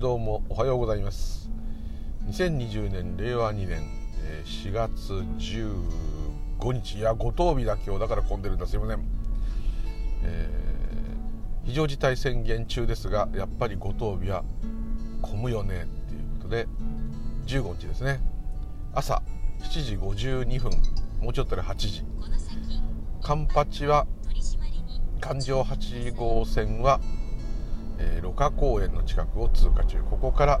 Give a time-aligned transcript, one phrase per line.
[0.00, 1.50] どうもおはようございます。
[2.26, 3.82] 2020年令和2年
[4.46, 8.66] 4月15日いや五等日だ今日だから混んでるんだ。
[8.66, 9.04] すいません、
[10.22, 14.42] えー、非常事態宣言中ですがやっぱり五等日は
[15.20, 16.66] 混むよねっていうことで
[17.44, 18.22] 15日ですね。
[18.94, 19.20] 朝
[19.58, 20.70] 7時52分。
[21.20, 22.04] もうちょっとで8時。
[23.20, 24.06] カンパチは
[25.20, 27.02] 環状8号線は
[28.02, 29.98] えー、カ公園の近くを通過中。
[30.08, 30.60] ここから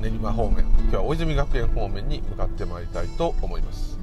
[0.00, 0.60] 練馬方面。
[0.60, 3.98] 今日は大泉学園方面に向かってまいりたいと思います。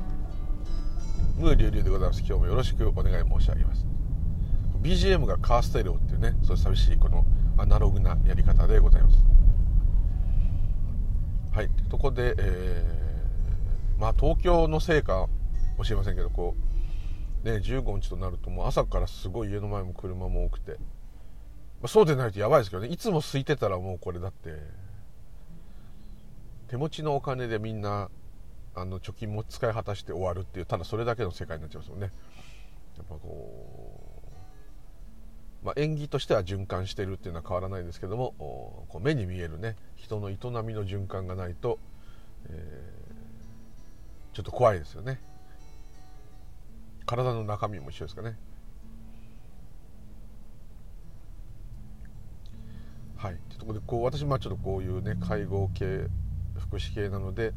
[1.40, 2.20] ムーリュウリュウでございます。
[2.20, 3.88] 今日もよろしくお願い申し上げます。
[4.84, 7.26] BGM がカーステレオっていうねそういう寂しいこの
[7.58, 9.18] アナログなやり方でございます。
[11.54, 11.70] はい。
[11.90, 15.28] とこで、えー、まあ東京のせいか
[15.80, 16.73] もしれませんけどこう
[17.44, 20.78] ね、15日となるともう朝からすごい家の前も車も多くて、
[21.84, 22.88] まあ、そうでないとやばいですけどね。
[22.88, 24.58] いつも空いてたらもうこれだって。
[26.70, 28.09] 手持ちのお金でみんな
[28.73, 32.11] あの貯金も使い果たして終わるっていうただそれだけの世界になっちゃいますよね。
[32.98, 34.23] やっぱこ
[35.61, 41.80] う、まあ、演技としては循環してるっていうのは変わらないですけどもこう目に見えるね人の営みの循環がないと、
[42.50, 45.20] えー、ちょっと怖いですよね。
[47.06, 48.38] 体の中身も一緒ですかね。
[53.64, 56.08] とこでこう私まあちょっとこういうね介護系
[56.58, 57.53] 福祉系なので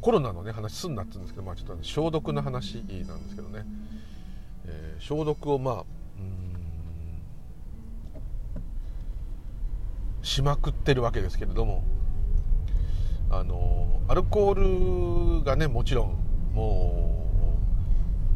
[0.00, 2.76] コロナのね話すんなって言うんですけどまあちょっと、ね、消毒の話
[3.08, 3.64] なんですけどね、
[4.66, 5.84] えー、消毒をまあ
[10.22, 11.84] しまくってるわけですけれども
[13.30, 16.16] あのアルコールがねもちろん
[16.54, 17.28] も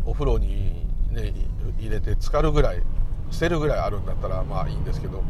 [0.07, 1.33] うお風呂に、ね、
[1.79, 2.83] 入れて浸かるぐらい
[3.31, 5.23] 捨てるぐらいあるんだったらまあいいんですけど、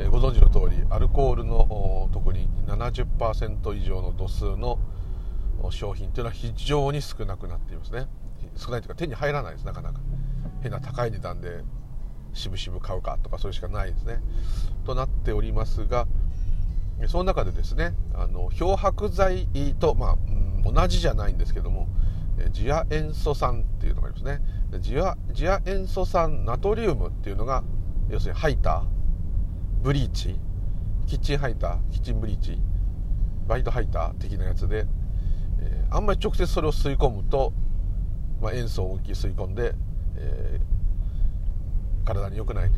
[0.00, 4.78] え、ご存知の通りアルコールの特に70%以上の度数の
[5.70, 8.06] 商品というのは非常に少なくなっていますね。
[8.56, 10.00] 少ないというか手に入らないですなかなか。
[10.62, 11.62] 変な高い値段で
[12.32, 14.22] しぶしぶ買うかとかそれしかないですね。
[14.86, 16.06] となっておりますが
[17.06, 20.16] その中でですねあの漂白剤と、ま
[20.66, 21.88] あ、同じじゃないんですけども
[22.52, 24.40] ジア塩素酸っていうのがありますね。
[24.80, 27.62] ジアジア塩素酸ナトリウムっていうのが
[28.08, 28.99] 要するにハイター。
[29.82, 30.38] ブリーチ？
[31.06, 31.78] キッチンハイター？
[31.90, 32.58] キッチンブリーチ？
[33.48, 34.84] バイトハイター的なやつで、
[35.58, 37.54] えー、あんまり直接それを吸い込むと、
[38.42, 39.74] まあ、塩素を大きい吸い込んで、
[40.16, 42.70] えー、体に良くない。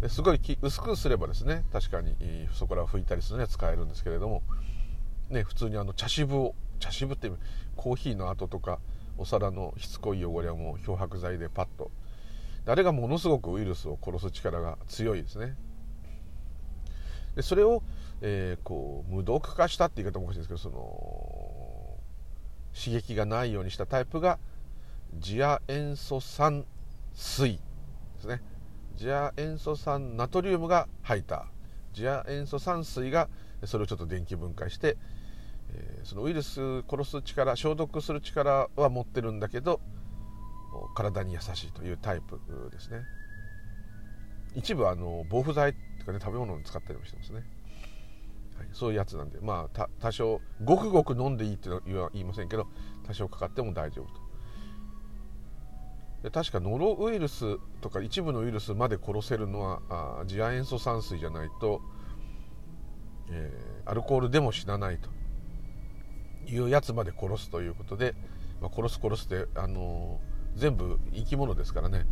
[0.00, 2.14] ですごい薄くすればですね確かに
[2.52, 4.44] そこらを拭いたりするには使えるんですけれども、
[5.30, 7.28] ね、普通にあの茶渋を茶渋って
[7.74, 8.78] コーヒーの跡とか
[9.18, 11.90] お皿のしつこい汚れはもう漂白剤でパッと。
[12.66, 15.56] あれがものすごくウイルスを殺す力が強いですね。
[17.36, 17.82] でそれを、
[18.20, 21.98] えー、こう無毒化したって言い方もおかしいんですけどその
[22.74, 24.38] 刺激がないようにしたタイプが
[25.18, 26.64] ジア塩素酸
[27.14, 27.60] 水で
[28.20, 28.42] すね。
[28.96, 31.46] ジア塩素酸ナトリウムが入った。
[31.92, 33.28] ジア塩素酸水が
[33.64, 34.96] それをちょっと電気分解して
[35.74, 39.80] えー、そのウイルス殺す力消毒する力は持ってるんだけど
[40.94, 42.40] 体に優しいというタイプ
[42.70, 43.02] ですね。
[44.56, 45.74] 一部あの防腐剤
[46.04, 47.44] とかね食べ物に使ったりもしてますね、
[48.58, 49.40] はい、そういうやつなんで。
[49.40, 52.66] まあ多少ごくごく飲んでいいっていうのは言いませんけど
[53.06, 54.24] 多少かかっても大丈夫と。
[56.22, 61.82] で確かノロウイルスとか一部のウイルスまで殺せるのはあ次亜塩素酸水じゃないと、
[63.30, 65.10] えー、アルコールでも死なないと
[66.50, 68.14] いうやつまで殺すということで、
[68.62, 72.06] まあ、殺す殺すってあのー、全部生き物ですからね、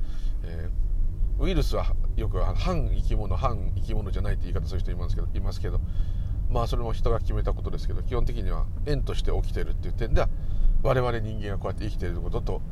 [0.44, 0.91] えー、
[1.38, 5.80] ウイルスはよく反生き物反生き物じゃないって言い方する人いますけどいますけど
[6.50, 10.28] まあそれも人が決めたことですけど基本的には縁として起きてるっていう点では
[10.82, 12.62] 我々人間がこうやって生きてることと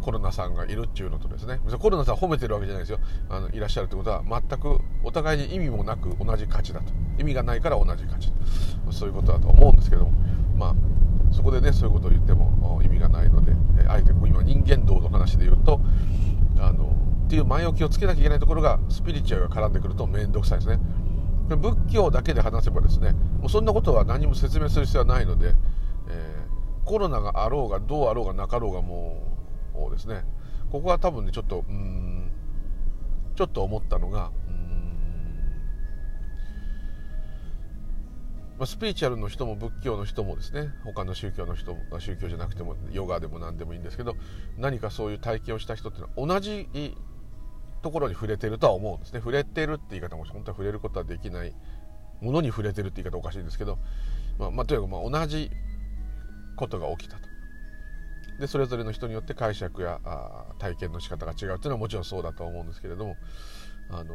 [0.00, 2.98] コロナさんがいるっていうのとですねコロナさん褒めてるわけじゃないですよ。
[3.28, 6.92] あのいらっしゃるってことは全くお互いに意味もなく同じ価値だと。
[7.18, 8.32] 意味がないから同じ価値
[8.90, 10.12] そういうことだと思うんですけども
[10.56, 10.74] まあ
[11.32, 13.52] そこでねそういうことを言っても意味がないので、
[13.86, 15.09] あえて今人間道の
[17.30, 20.80] っていう前置きをつけなきゃいけないところがスピリチュアルが絡んでくると面倒くさいですね。
[21.48, 25.54] 仏教だけで話せばですねもうそんなことは何も説明する必要はないので、
[26.08, 29.38] えー、コロナがあろうがどうあろうがなかろうがも
[29.88, 30.24] うですね
[30.72, 32.30] ここは多分ねちょっとうん
[33.36, 34.32] ちょっと思ったのが
[38.58, 44.16] ま、スピリチュアルの人も仏教の人もですね他の宗教の人も宗教じゃなくてもヨガでも何でもいいんですけど
[44.58, 46.68] 何かそういう体験をした人っていうのは同じ
[47.82, 49.20] ところに触れてるとは思うんですね。
[49.20, 51.54] 触れてるって言い方も本当は触れることはできない
[52.20, 53.78] ものに触れてるって言い方おかしいんですけど、
[54.38, 55.50] まあ、まあ、とにかくまあ同じ
[56.56, 57.28] ことが起きたと。
[58.38, 63.16] でそれぞれの人によって解釈やあ体験の仕方が違うっていうのはもちろんそうだとは思うんですけれども
[63.90, 64.14] あの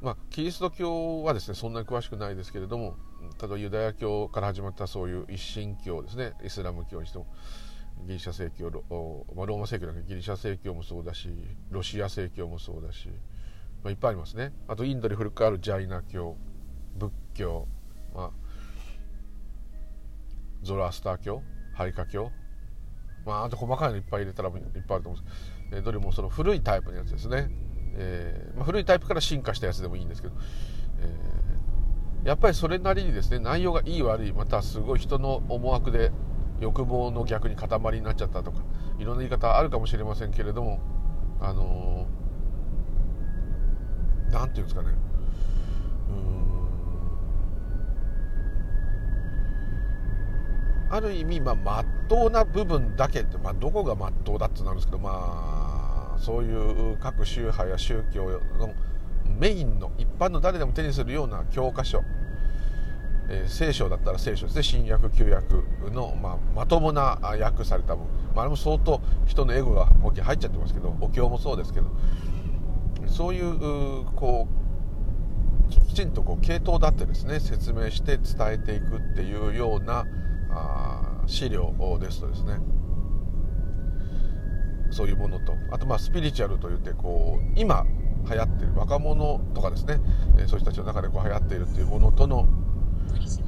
[0.00, 2.96] まあ、キリスト教はですねそんなに詳しくないですけれども
[3.40, 6.32] 例えばユダヤ教から始まったそういう一神教ですね。
[6.42, 7.26] イスラム教にしても。
[8.06, 8.84] ギリシャ正教ロ,、
[9.34, 11.28] まあ、ローマ正教だけギリシャ正教もそうだし
[11.70, 13.08] ロシア正教もそうだし、
[13.82, 14.52] まあ、いっぱいありますね。
[14.68, 16.36] あとインドに古くあるジャイナ教
[16.96, 17.66] 仏教、
[18.14, 18.30] まあ、
[20.62, 21.42] ゾロアスター教
[21.74, 22.30] ハリカ教、
[23.24, 25.50] まあ、あと細かいのいっぱい入れたらいっぱいあると思うんです。
[25.70, 27.48] けどどれもその古いタイプのやつですね、
[27.94, 30.34] えーまあ、古いタイプから進化したやつでもいいんですけど、
[31.00, 36.10] えー、やっぱりそれなりにですね内容がいい悪いまたすごい人の思惑で
[36.60, 38.58] 欲望の逆に塊になっちゃったとか
[38.98, 40.80] いろんな言い方あるかもしれませんけれども
[41.40, 42.06] あの
[44.30, 45.10] 何、ー、て言うんですかね。
[50.92, 58.24] ある意味まあっとうな部分だけって、まあ、どこがまっとうだってなるんですけどまあそういう各宗派や宗教
[58.58, 58.74] の
[59.38, 62.02] メインの一般の誰でも手にするような教科書
[63.32, 64.62] え、聖書だったら聖書ですね。
[64.62, 68.04] 新約旧約の、まあ、まともな訳された分、
[68.34, 70.20] まあ、あれも相当人のエゴが大きい。
[70.20, 71.86] 入っちゃってますけどお経もそうですけど。
[73.06, 74.46] そういうこ
[75.68, 80.06] うきちんとこう系統だってですね説明して伝えていくっていうような
[80.50, 82.58] あ資料ですとですね。
[84.90, 85.54] そういうものと。
[85.70, 87.84] あとまあスピリチュアルといってこう今
[88.28, 90.00] 流行ってる若者とかですね。
[90.46, 92.48] そういう人たちの中でこう流行っているっていうものとの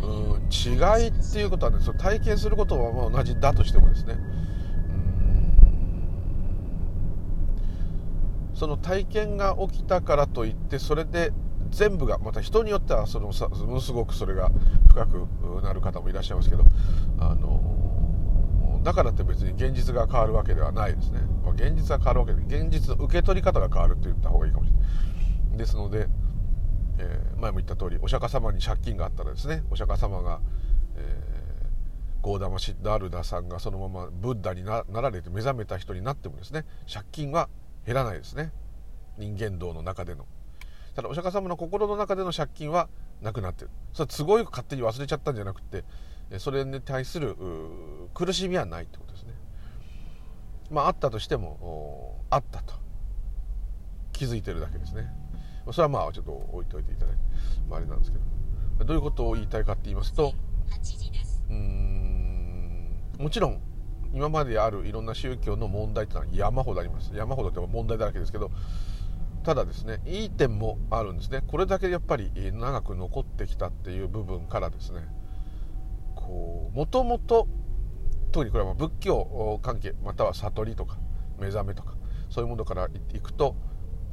[0.02, 4.16] うん違いっていうことはねその体験することは同じだとしてもですね。
[8.54, 11.32] その体験が起きたからといってそれで
[11.70, 13.32] 全部がまた人によってはそのも
[13.74, 14.52] のすごくそれが
[14.88, 15.26] 深く
[15.62, 16.64] なる方もいらっしゃいますけど
[17.18, 24.84] あのだからって別に現実が変わるわけではないですね、ま、現実が変わるわけで現実の受け取り方が変わるって言った方がいいかもしれな
[25.54, 25.58] い。
[25.58, 26.08] ですので
[26.98, 30.40] えー、前も言った通りお釈迦様に借金があったらですねお釈迦様が、
[30.96, 37.48] えー、ゴーダマ・シッダールダさんがそのままブッダになられて目覚めた人になってもですね借金は
[37.86, 38.52] 減らないですね。
[39.18, 40.26] 人間道の中での。
[40.94, 42.88] ただお釈迦様の心の中での借金は
[43.20, 43.70] なくなってる。
[43.92, 45.84] それは都合よく勝手に忘れちゃったんじゃなくて
[46.38, 47.36] それに対する
[48.14, 49.32] 苦しみはないってことですね。
[50.70, 52.74] まああったとしてもあったと
[54.12, 55.12] 気づいてるだけですね。
[55.70, 57.22] それはまあちょっと置いといていただいて、
[57.68, 58.32] まあ、あれなんですけど。
[58.84, 60.32] どういうことを言いたいかって言いますと
[61.50, 63.60] うんもちろん
[64.14, 67.12] 今まであるいろんな宗教の問題ってのは山ほどあります。
[67.14, 68.50] 山ほどって問題だらけですけど
[69.42, 71.42] ただですねいい点もあるんですね。
[71.46, 75.00] これだけやっぱり長く残ってきたっていう部分からですね
[76.14, 77.48] こうもともと
[78.32, 80.98] 特にこれは仏教関係または悟りとか
[81.38, 81.94] 目覚めとか
[82.28, 83.56] そういうものからいくと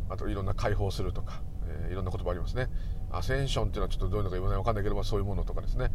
[0.10, 2.68] あといろんな解放するとか、えー、いろんな言葉ありますね。
[3.12, 5.92] アセンションっていうのはちょっとどういうのか言わないわかんないけど、そういうものとかですね。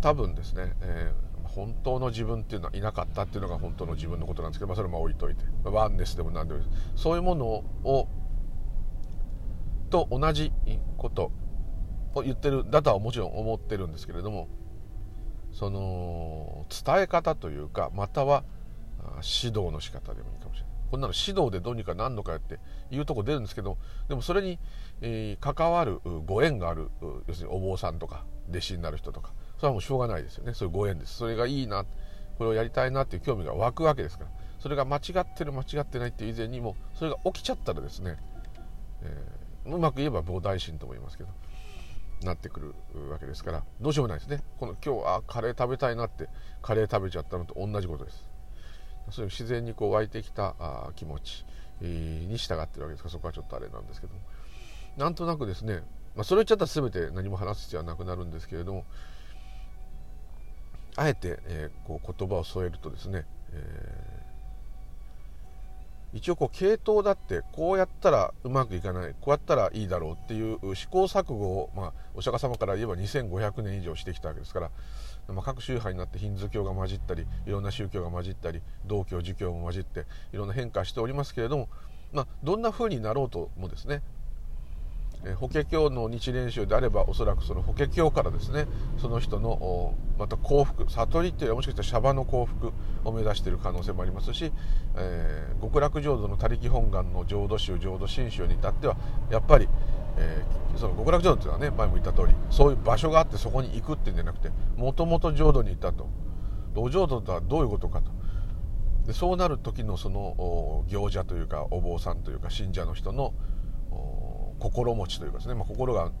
[0.00, 5.44] 多分ですね、えー、本当の自分っていうのはいなかったっていうのが本当の自分のことなんですけど、まあ、それも置いといて。
[5.64, 7.02] ワンネスでも何でもいいです。
[7.02, 8.08] そういうものを
[9.90, 10.52] と同じ
[10.96, 11.32] こと
[12.14, 14.48] を言ってるだとはもちろん思ってるんですけれども
[15.52, 18.44] その伝え方というかまたは
[19.16, 20.70] 指導の仕方でもいいかもしれない。
[20.90, 22.60] こんなの指導でどうにかなんのかやって
[22.90, 23.78] いうとこ出るんですけど
[24.08, 24.58] でもそれに、
[25.00, 26.90] え、関わるご縁がある
[27.26, 30.54] 要するにお坊さんとか弟子になる人とかそれはもうしょうがないですよね。
[30.54, 31.14] そういうご縁です。
[31.16, 31.84] それがいいな
[32.38, 34.30] これをやりたいなっていう興味が湧くわけですから。
[34.60, 38.16] それが間違ってる間違ってないっていう以前にもそれが起きちゃったらですね、
[39.02, 41.30] えー、うまく言えば菩提心とも言いますけど
[42.22, 42.74] なってくる
[43.10, 44.42] わけですからどうしようもないですね。
[44.58, 46.28] この今日はカレー食べたいなって
[46.60, 48.28] カレー食べちゃったのと同じことです。
[49.10, 51.46] そういう自然にこう湧いてきたあ気持ち、
[51.86, 53.08] に従ってるわけですか。
[53.08, 54.20] らそこはちょっとあれなんですけども。
[54.96, 55.82] なんとなくですね、
[56.14, 58.84] まあ、それを言っちゃったら全て何も話す必要はなくなるんですけれども
[60.96, 74.70] あえて、えー、こう言葉を添えるとですね、えー、一応こう系統だってこうやったらうまくいかないこうやったらいいだろうっていう試行錯誤を、まあ、お釈迦様から言えば2500年以上してきたわけですから
[75.32, 81.68] まあ、各宗派になってヒンズー教が混じったりいろんな宗教が混じったり道教儒教も混じっていろんな変化しておりますけれども、
[82.12, 84.02] まあ、どんな風になろうともですね
[85.36, 88.66] 法華経の日蓮宗であればおそらくその法華経からですね
[88.98, 92.72] その人のまた幸福悟りっていうのはもしかしたらシャバの幸福
[93.04, 94.50] を目指している可能性もありますし、
[94.96, 98.96] えー、極楽浄土の他力本願の浄土宗浄土真宗に至っては
[99.30, 99.68] やっぱり、
[100.20, 106.08] えー、その極楽浄土っていうのはね前も言った通りそういう場所があってそこに行くっていうんじゃなくてもともと浄土に行ったと。
[106.76, 108.12] お浄土とはどういうことかと。
[109.06, 113.34] でそうなる時のその行者というかお坊さんというか信者の人の
[114.60, 116.12] 心持ちというかですね、まあ、心が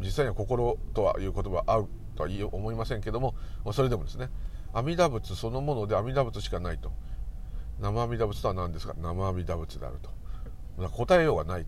[0.00, 3.34] 実際には心とはいう言葉は合うとは思いませんけども
[3.72, 4.30] それでもですね
[4.72, 6.92] 阿弥陀仏そのもので阿弥陀仏しかないと。
[7.80, 8.94] 生阿弥陀仏とは何ですか？
[8.96, 10.10] 生阿弥陀仏であると。
[10.88, 11.66] 答えようがない。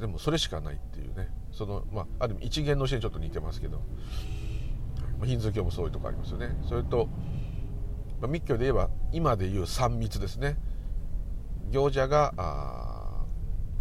[0.00, 1.28] でもそれしかないっていうね。
[1.52, 3.80] その、まあ、ある意味一元の教えにちょっと似てますけど。
[5.24, 6.56] ヒンズー教もそういうとこありますよね。
[6.68, 7.08] それと、
[8.20, 10.56] まあ、密教で言えば今でいう三密ですね。
[11.70, 13.24] 行者があ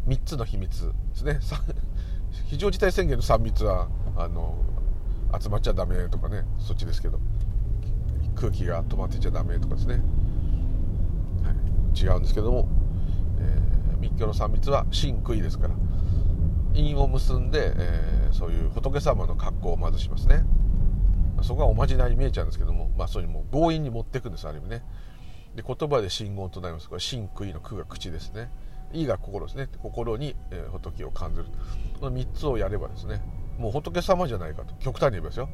[0.08, 1.40] 3つの秘密ですね。
[2.48, 4.56] 非常事態宣言の3密はあの
[5.40, 6.46] 集まっちゃダメとかね。
[6.60, 7.20] そっちですけど。
[8.36, 10.02] 空気が止まってちゃダメとかですね、
[11.44, 11.52] は
[11.96, 12.68] い、違うんですけども、
[13.40, 15.76] えー、密教の3密は真悔ですから。
[16.74, 20.44] 因を結んで、えー、そういう仏様の格好をまずしますね。
[21.42, 24.84] そこはおまじないに見えちゃうんですけども、まあ、そういうもう強引に持っていくんですある意味ね。
[25.56, 26.90] で言葉で信言となります。
[26.90, 28.50] これ真悔の句が口ですね。
[28.94, 29.68] いが心ですね。
[29.82, 31.46] 心に、えー、仏を感じる。
[32.00, 33.22] この3つをやればですね
[33.58, 34.74] もう仏様じゃないかと。
[34.76, 35.50] 極端に言えばですよ、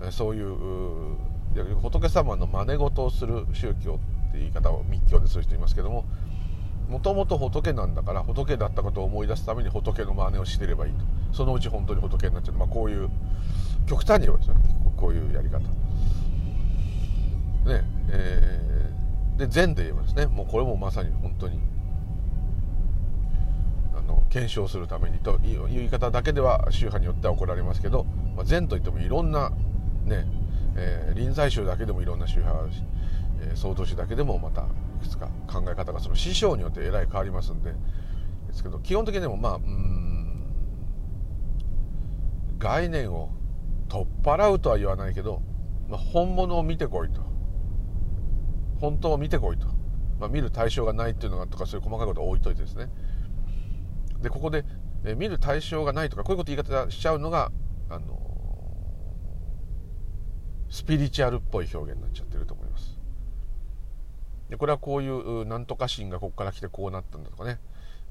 [0.00, 1.16] えー、そういう
[1.80, 3.98] 仏様の真似事をする宗教
[4.28, 6.04] って言い方を密教でする人いますけども
[6.88, 10.98] もともと仏なんだから仏だったことを思い出すために仏の真似をしてればいいと。
[11.32, 13.10] そのうち本当に仏になっちゃう、まあ、こういう
[13.86, 14.54] 極端に言えばですよ
[14.96, 15.58] こういうやり方。
[15.58, 15.66] ね
[18.10, 20.26] えー、で禅で言えばですね。
[20.26, 21.58] もうこれもまさに本当に
[23.96, 28.04] あの検証するためにという言い方だけでは宗派によっては怒られますけど、
[28.36, 29.50] まあ、禅といってもいろんな
[30.04, 30.26] ね、
[30.76, 32.82] えー、臨済宗だけでもいろんな宗派があるし、
[33.40, 34.66] えー、総統宗だけでもまた
[34.96, 37.72] いくつか考え方がその師匠によってえらい変わりますんで。
[38.48, 40.16] ですけど基本的にでもまあうん
[42.58, 43.30] 概念を
[43.88, 45.42] 取っ払うとは言わないけど、
[45.88, 47.22] まあ、本物を見てこいと。
[48.80, 49.66] 本当を見てこいと、
[50.18, 52.90] まあ、見る対象がないっていうのがとかそういう細かいことを置いといてですね。
[54.20, 54.64] でここで、
[55.04, 57.52] え見る対象がないとかこういうこと言い方しちゃうのが
[57.88, 58.20] あの
[60.68, 62.95] スピリチュアルっぽい表現になっちゃってると思います。
[64.50, 67.58] でこれはこういうなんとか心がここから来てこうなったんだとかね。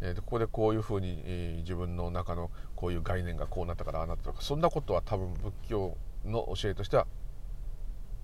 [0.01, 7.07] えー、ここでこういうふうに、えー、自分の中のこういう概念がこうなったからああなったとかそんなことは多分仏教の教えとしては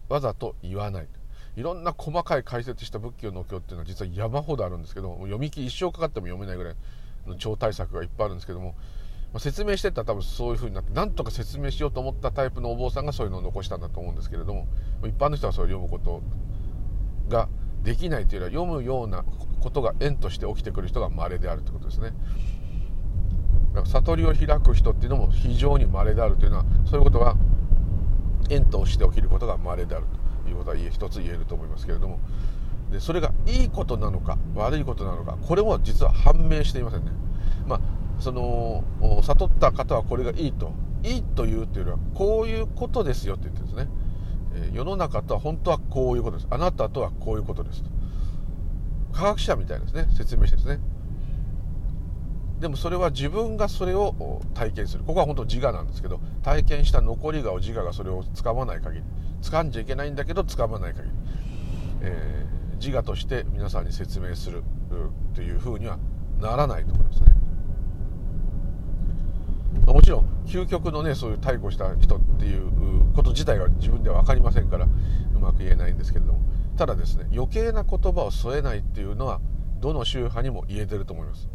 [0.09, 1.07] わざと言わない。
[1.57, 6.75] いろんな細かい解説した仏教のお経っていうのは実は山ほどあるんですけど読み切り一生かかっても読めないぐらい
[7.27, 8.69] の超大作がいっぱいあるんですけども、
[9.33, 14.65] まあ、説明してったら多分そういう風になってなんとか説明しようと思ったタイプのお坊さんがそういうのを残したんだと思うんですけれども
[15.03, 16.21] 一般の人はそれを読むこと
[17.27, 17.49] が
[17.83, 19.23] できないというよりは読むような
[19.59, 22.13] ことが縁として起きてくる人が稀であるということですね。
[23.73, 27.35] だから悟りを開く人っていうのも非常に稀であるというのはそういうことが
[28.49, 30.05] 縁として起きることが稀である
[30.43, 32.19] ということは一つ言えると思いますけれども
[32.91, 37.11] でそれがいいことなのか悪いことなのかこれも実は判明していませんね。
[37.65, 37.81] まあ、
[38.19, 38.83] その
[39.21, 40.73] 悟った方はこれがいいと
[41.03, 43.91] いいというというよりはこういうことですよって言ってるんですね、
[44.73, 46.47] 世の中とは本当はこういうことです。
[46.49, 47.83] あなたとはこういうことです。
[47.83, 47.89] と
[49.13, 50.07] 科学者みたいですね。
[50.15, 50.79] 説明してですね。
[52.59, 55.03] でもそれは自分がそれを体験する。
[55.03, 59.03] ここは本当自我なんですけど体験した残り顔自我がそれをつかまない限り。
[59.41, 61.15] 掴んじゃいけないんだけどつかまない限り、
[62.01, 62.51] えー
[62.81, 64.63] 自我として皆さんに説明する
[65.35, 65.99] というふうには
[66.39, 67.27] ならないと思いますね。
[69.85, 76.39] もちろん究極のねそういう逮捕した人っていうこと自体は自分では分かりませんからうまく言えないんですけれども
[76.77, 79.39] ただですね余計な言葉を添えないっていうのは
[79.79, 81.49] どの宗派にも言えてると思います。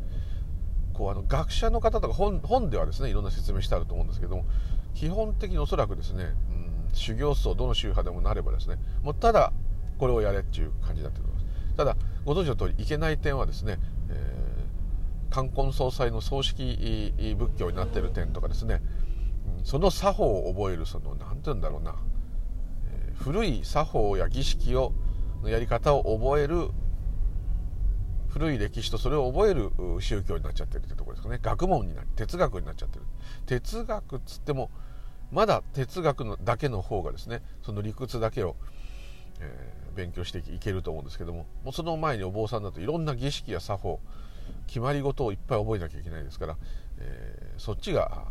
[0.93, 4.47] こうあの学者の方とか本ではですねいろんな説明してあると思うんですけども
[4.95, 9.52] 基本的におそらくですね、うん、修行僧どの宗派でもなればですねもうただ
[9.99, 13.78] これをやれっていう感じだと思いますただご存知の通りいけない点はですね、
[15.37, 18.81] 冠婚葬祭の葬式仏教になってる点とかですね。
[19.64, 21.95] その作法を覚えるその何て言うんだろうな、
[23.16, 24.95] 古い作法や儀式を
[25.43, 26.71] のやり方を覚える
[28.28, 31.38] 古い歴史とそれを覚える宗教になっちゃってるってところですかね。
[31.43, 33.05] 学問になる哲学になっちゃってる。
[33.45, 34.71] 哲学っつっても
[35.31, 38.57] まだ哲学のだけの方がですねその理屈だけを
[39.38, 44.00] えー、勉強していけると思うんですけどももうその前にお坊さんだといろんな儀式や作法
[44.67, 46.57] 決まり事をいっぱい覚えなきゃいけないですから、
[46.99, 48.25] えー、そっちが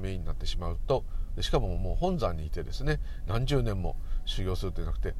[0.00, 1.04] メインになってしまうと
[1.40, 5.14] しかももう本山にいてですね何十年も修行するというなくて、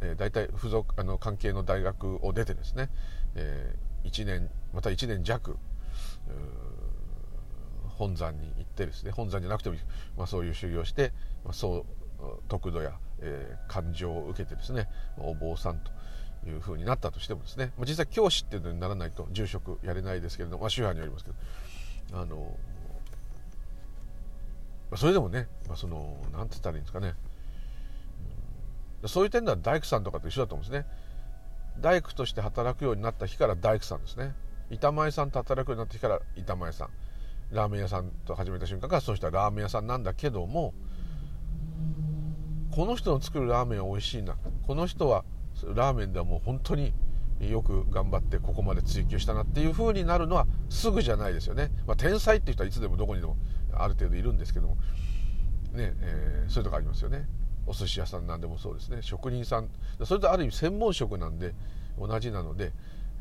[0.00, 2.90] えー、大体付属あの関係の大学を出てですね、
[3.34, 5.56] えー、1年また1年弱
[8.02, 9.76] 本山に行ってですね本山じゃなくても
[10.16, 11.12] まあ、そういう修行して、
[11.44, 11.86] まあ、そ
[12.20, 14.88] う得度や、えー、感情を受けてですね
[15.18, 15.90] お坊さんと
[16.46, 21.30] いうふうになったとしてもですね、まあ、実際教師っていうのにならないと住職やれないですけれども、まあ、宗派によりますけ
[22.10, 22.36] どあの
[24.90, 27.14] まあそれでもね、まあ、そのなんて言ったらいいんですかね、
[29.06, 30.86] そういう点では大工さんとかと一緒だと思うんですね。
[31.80, 34.34] 大工として働くようになった日から大工さんですね。
[34.70, 36.88] 板前さんと働くようになった日から板前さん。
[37.52, 40.72] ラーメン屋さんと始めた瞬間からその人はラーメン屋さんなんだけども
[42.74, 44.36] この人の作るラーメンは美味しいな。
[44.66, 45.24] この人は
[45.74, 46.92] ラーメンではもう本当に
[47.40, 53.36] よく頑張ってここまで追求したなっていう風になるのはすぐじゃないですよね、まあ、天才っていう人はいつでもどこにでも
[53.72, 54.76] ある程度いるんですけども。
[55.72, 57.26] ね、えー、そういうとこありますよね。
[57.66, 58.98] お寿司屋さんなんでもそうですね。
[59.00, 59.68] 職人さん。
[60.04, 61.54] それとある意味専門職なんで
[61.98, 62.72] 同じなので、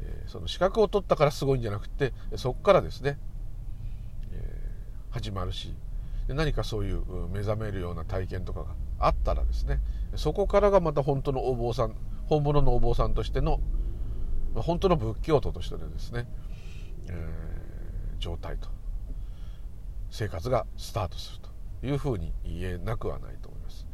[0.02, 3.18] えー、その資格を取ったからすごいんじゃなくてそこからですね、
[4.34, 5.76] えー、始まるし
[6.28, 8.68] 何かそういう目覚めるような体験とかが
[9.00, 9.80] あったらですね
[10.16, 11.96] そこからがまた本当のお坊さん
[12.32, 13.60] 本物のお坊さんとしての
[14.56, 16.30] 本当の仏教徒としてのですね、
[17.10, 18.70] えー、状態と
[20.10, 21.40] 生活がスタートする
[21.82, 23.86] というふうに言えなくはないと思います。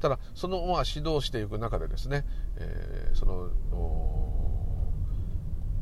[0.00, 2.24] ただそのまあ指導していく中でですね、
[2.56, 3.50] えー、その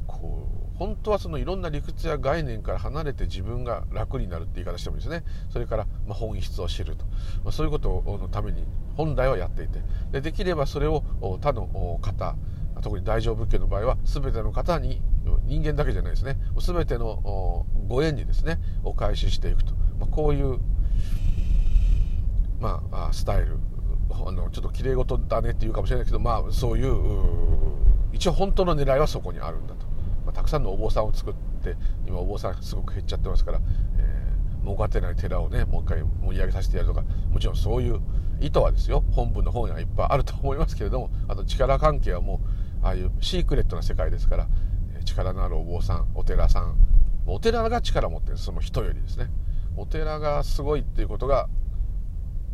[0.09, 0.52] こう
[0.83, 5.23] 本当はそのいろんな理屈や概念から離れて自分が楽になるって言い方してもいいですね。
[5.49, 7.05] それからま本質を知ると、
[7.45, 8.65] まあ、そういうことのために
[8.97, 9.81] 本来はやっていて。
[10.11, 11.69] でできればそれを他の
[12.03, 12.35] 方
[12.81, 15.01] 特に大乗仏教の場合は全ての方に
[15.45, 16.37] 人間だけじゃないですね。
[16.59, 20.59] 全てのご縁にですねお返ししていくと、まあ、こういう、
[22.59, 23.61] まあ、スタイル。
[24.11, 26.97] あのちょっときれい事だねっていうかもしれないけど、まあ、そういう
[28.13, 29.82] 一応本当の狙いはそこにあるんだと、
[30.35, 33.61] たくさんのお坊さんを作って今お坊さんすごく減っちゃってますから、
[33.99, 38.01] えー、儲かってない寺をねもう一回盛り上げさせてやるとかもちろんそういう
[38.41, 39.05] 意図はですよ。
[39.13, 42.41] 本文の方にはいっぱいあると思いますけれどもあと力関係はも
[42.83, 44.49] うああいうシークレットな世界ですから
[45.05, 46.77] 力のあるお坊さんお寺さん
[47.27, 49.31] お寺が力を持ってるその人よりですね。
[49.77, 51.49] お寺がすごいっていうことが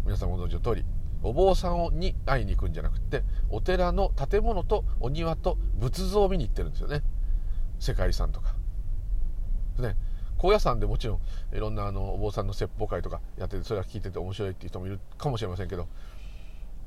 [0.04, 0.84] 皆さんご存知の通り
[1.22, 7.02] お坊さんに会いに行くんじゃなくてお寺の建物とお庭と仏像を見に行ってるんですよね。
[7.78, 8.54] 世界遺産とか。
[9.78, 9.96] ね
[10.38, 11.20] 高野山でもちろ
[11.52, 15.88] んいろんなあのお坊さんの説法会とかやっててそれは聞いてて面白いっていう人もいるかもしれませんけど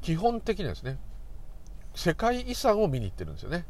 [0.02, 0.98] 基本的にはですね
[1.94, 3.66] 世界遺産を見に行ってるんですよね。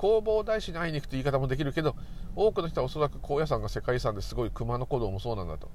[0.00, 1.94] 弘法大師に会いに行くという言い方もできるけど
[2.34, 5.68] 多くの人はおそらく高野山が世界遺産ですごい熊野古道もそうなんだと。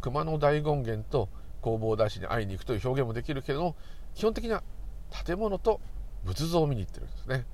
[0.00, 1.28] 熊野大権現と
[1.62, 3.76] 弘法大師に会いに行くという表現もできるけど
[4.14, 4.62] 基本的には
[5.24, 5.80] 建物と
[6.24, 7.46] 仏像を見に行ってるんですね。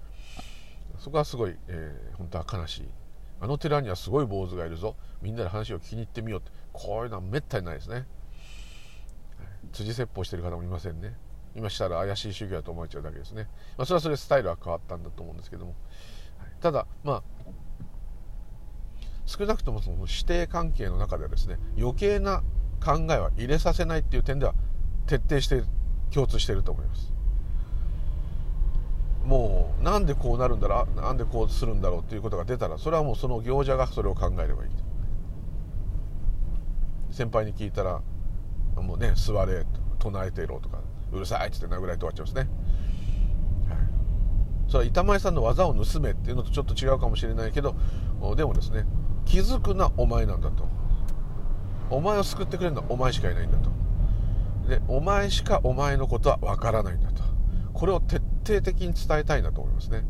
[0.99, 2.89] そこはすごい、えー、本当は悲しい。
[3.41, 4.97] あの寺にはすごい坊主がいるぞ。
[5.23, 6.51] みんなで話を聞きに行ってみようって。
[6.73, 8.07] こういうのはめったにないですね。
[9.73, 11.17] 辻説法してる方もいませんね。
[11.55, 15.75] 今したら怪しい宗教だと思われちゃうだけですね、まあ、それはそれスタイルは変わったんだと思うんですけども。
[16.61, 17.23] ただまあ
[19.27, 22.43] 少なくともその師弟関係の中ではですね余計な
[22.83, 24.55] 考えは入れさせないっていう点では
[25.07, 25.63] 徹底して
[26.13, 27.13] 共通していると思います。
[29.29, 34.71] もうなんでこうなるんだろうなんでこうするんだろうっていうことが出たらそれはもうその行者がそれを考えればいい。
[37.11, 38.01] 先輩に聞いたら
[38.77, 39.67] もうね座れと
[39.99, 40.81] 唱えていろとか
[41.13, 42.41] うるさいっつって殴られて終わっちゃうんですね、
[43.69, 43.79] はい、
[44.69, 47.75] それは板前さんの技を盗めっていうのとちょっと違うかもしれないけど
[48.37, 48.87] でもですね
[49.27, 50.67] 気づくなお前なんだと。
[51.91, 53.71] お前を救ってくれるのはお前しかいないんだと。
[54.69, 57.23] でお前しかお前のことはわからないんだと。
[57.79, 60.05] これを徹底的に伝えたいなと思いますね。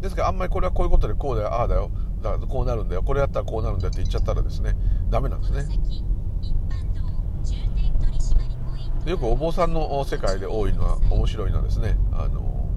[0.00, 1.90] ですからあんまりこれはこういうことでこうだよああだよ
[2.22, 4.76] だからこうなるんだよこれやったらこうなるんだよって言っちゃったらですね
[5.10, 5.66] ダメなんですね。
[9.06, 12.70] よくお坊さんの世界で多いのは面白いのはですねあの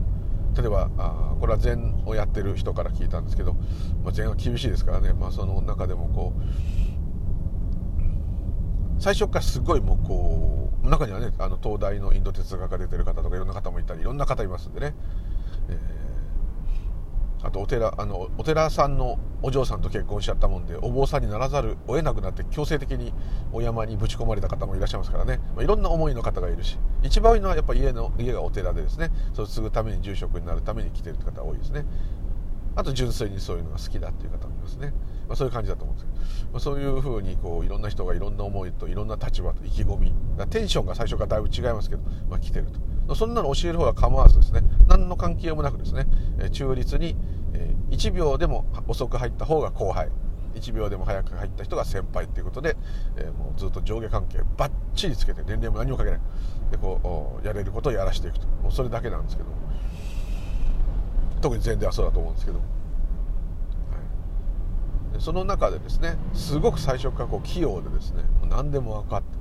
[0.58, 3.54] 例えばあこれは禅をやってる人から聞いたんですけど、
[4.04, 6.42] まあ、禅は厳しいですからね、まあ、その中でもこう
[9.00, 14.96] 最初からすごいもうこう中にはねあの東大のインド哲学が出てる方とかいろんな方もいたりいろんな方いますんでね、
[15.70, 23.14] えー、あとお寺あのお寺さんのお嬢さんと結婚しちゃったもんでお坊さんにならざるを得なくなって強制的に
[23.52, 29.12] お山にぶち込まれた方もいらっしゃいますからね、まあ、いろんな思いの方がいるし一番多いのはやっぱ家の家がお寺でですね。
[29.34, 31.86] それを継ぐために住職になるために来てるって方多いですね。
[32.78, 34.94] あと純粋にそういうのが好きだっていう方もいますね、
[35.28, 40.14] まあ、そういう感じだと思うんですけど、まあ、そういうふうにこういろんな人がいろんな思いといろんな立場と意気込み。
[40.52, 42.68] テンションが最初からだいぶ違いますけど、まあ、来てる
[43.08, 43.16] と。
[43.16, 44.62] そんなの教える方は構わずですね。
[44.88, 46.06] 何の関係もなくですね。
[46.52, 47.16] 中立に
[47.90, 50.12] 1秒でも遅く入った方が後輩。
[50.54, 52.78] 1秒でも早く入った人が先輩っていうことで、
[53.16, 56.20] えー、もうずっと上下関係バッチリつけて年齢も何もかけない。
[56.72, 58.48] でこうやれることをやらしていくと。
[58.62, 59.50] もうそれだけなんですけど
[61.42, 62.64] 特に前ではそうだと思うんですけど、は
[65.12, 69.38] い、でその中でですねすごく最初からこう器用でですね何でも分かって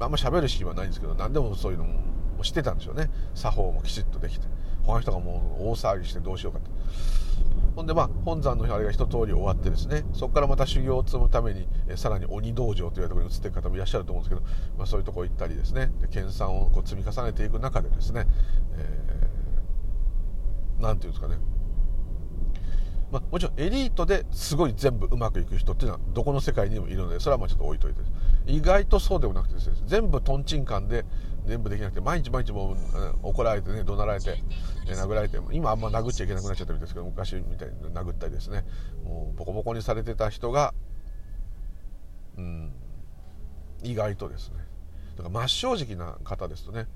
[0.00, 2.00] あんま喋るシーンはないんですけど何でもそういうのも
[2.42, 3.10] 知ってたんでしょうね。
[3.34, 4.46] 作法もきちっとできて
[4.82, 6.70] 他の人がもう大騒ぎしてどうしようかと。
[7.74, 14.46] ほんでまあ本山のあれが一通り終わってですねそこからまた修行を積むためにえさらに鬼道場というところに移っていく方もいらっしゃると思うんですけど、
[14.78, 18.26] まあ、そういうとこ行ったりですね研鑽をこう積み重ねていく中でですね、
[18.76, 21.38] えー、なんていうんですかね。
[23.12, 28.00] まあ、もちろんエリートですごい全部うまくいく人っていうのはどこの世界にもいるのでそれはまあちょっと置いといて。
[28.46, 31.04] 意外とそうでもなくてですね全部とんちんかんで
[31.46, 32.76] 全部できなくて毎日毎日もう
[33.22, 34.42] 怒られてね怒鳴られて、
[34.86, 38.64] 殴られて今あんま殴っちゃいけなくなっちゃったみたいですけど昔みたいに殴ったりですね。
[39.04, 40.74] もうボコボコにされてた人が
[42.36, 42.72] うん
[43.82, 44.56] 意外とですね。
[45.16, 46.86] だから真っ正直な方ですとね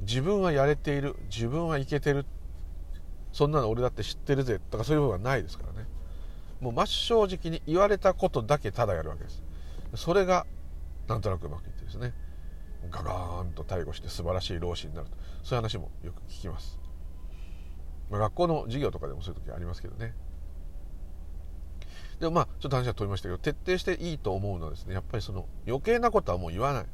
[0.00, 2.26] 自分はやれている自分はいけてる。
[3.32, 4.60] そんなの俺だって知ってるぜ。
[4.70, 5.88] とかそういう部分はないですからね。
[6.60, 9.42] もう真っ正直に言われたことだけただやるわけです。
[9.96, 10.46] それが
[11.08, 12.14] なんとなくうまくいってですね。
[12.90, 15.16] ガガーンと逮捕して素晴らしい老師になると。
[15.42, 16.78] そういう話もよく聞きます、
[18.10, 20.14] まあ、学校の授業とかでもそういう時ありますけどね。
[22.20, 26.86] でもまあちょっと話は飛びましたけど徹底していいと思うのはですねやっぱりその余計なことはもう言わない。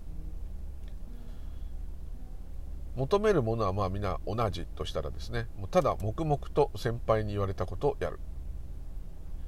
[3.00, 8.20] 求めるものはまあみんな同じとしたらですねもうただ黙々と先輩に言われたことをやる。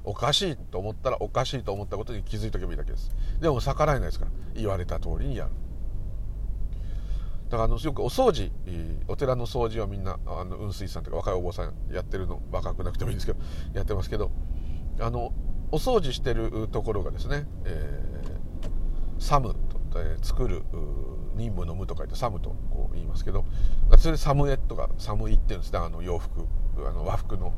[0.05, 3.15] おかしいと思ったらおかしいと思ったことに気づいとけばいいだけです。
[3.41, 5.51] でも逆らえないですから言われた通りにやる。
[7.51, 8.51] だからあのよくお掃除
[9.07, 13.38] お寺の掃除はみんなあの雲水さんとか若いお坊さんやってるの若くなくてもいいんですけど
[13.75, 14.31] やってますけど
[14.99, 15.35] あの
[15.71, 19.55] お掃除してるところがですね、えー、サム
[19.91, 20.62] と、えー、作る
[21.37, 23.45] 任務の無と書いてサムとこう言いますけど
[23.99, 25.79] それサムエとかサムイっていうんですね。
[25.79, 26.47] あの洋服
[26.87, 27.53] あの和服の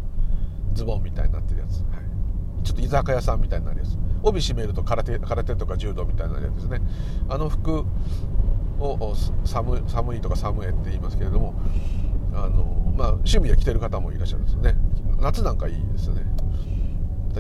[0.73, 3.97] ズボンみたいになってるやつ、はい、ちょっと居酒屋さんみたいになるやつ。
[4.23, 6.81] 帯締めると空手空手とか柔道みたいになるやつですね。
[7.29, 7.85] あの服
[8.79, 11.55] を寒寒いとか寒えって言いますけれども
[12.35, 14.75] あの、まあ、趣味で着てる方もいらっしゃるんですよね。
[15.21, 16.23] 夏なんかいいですね。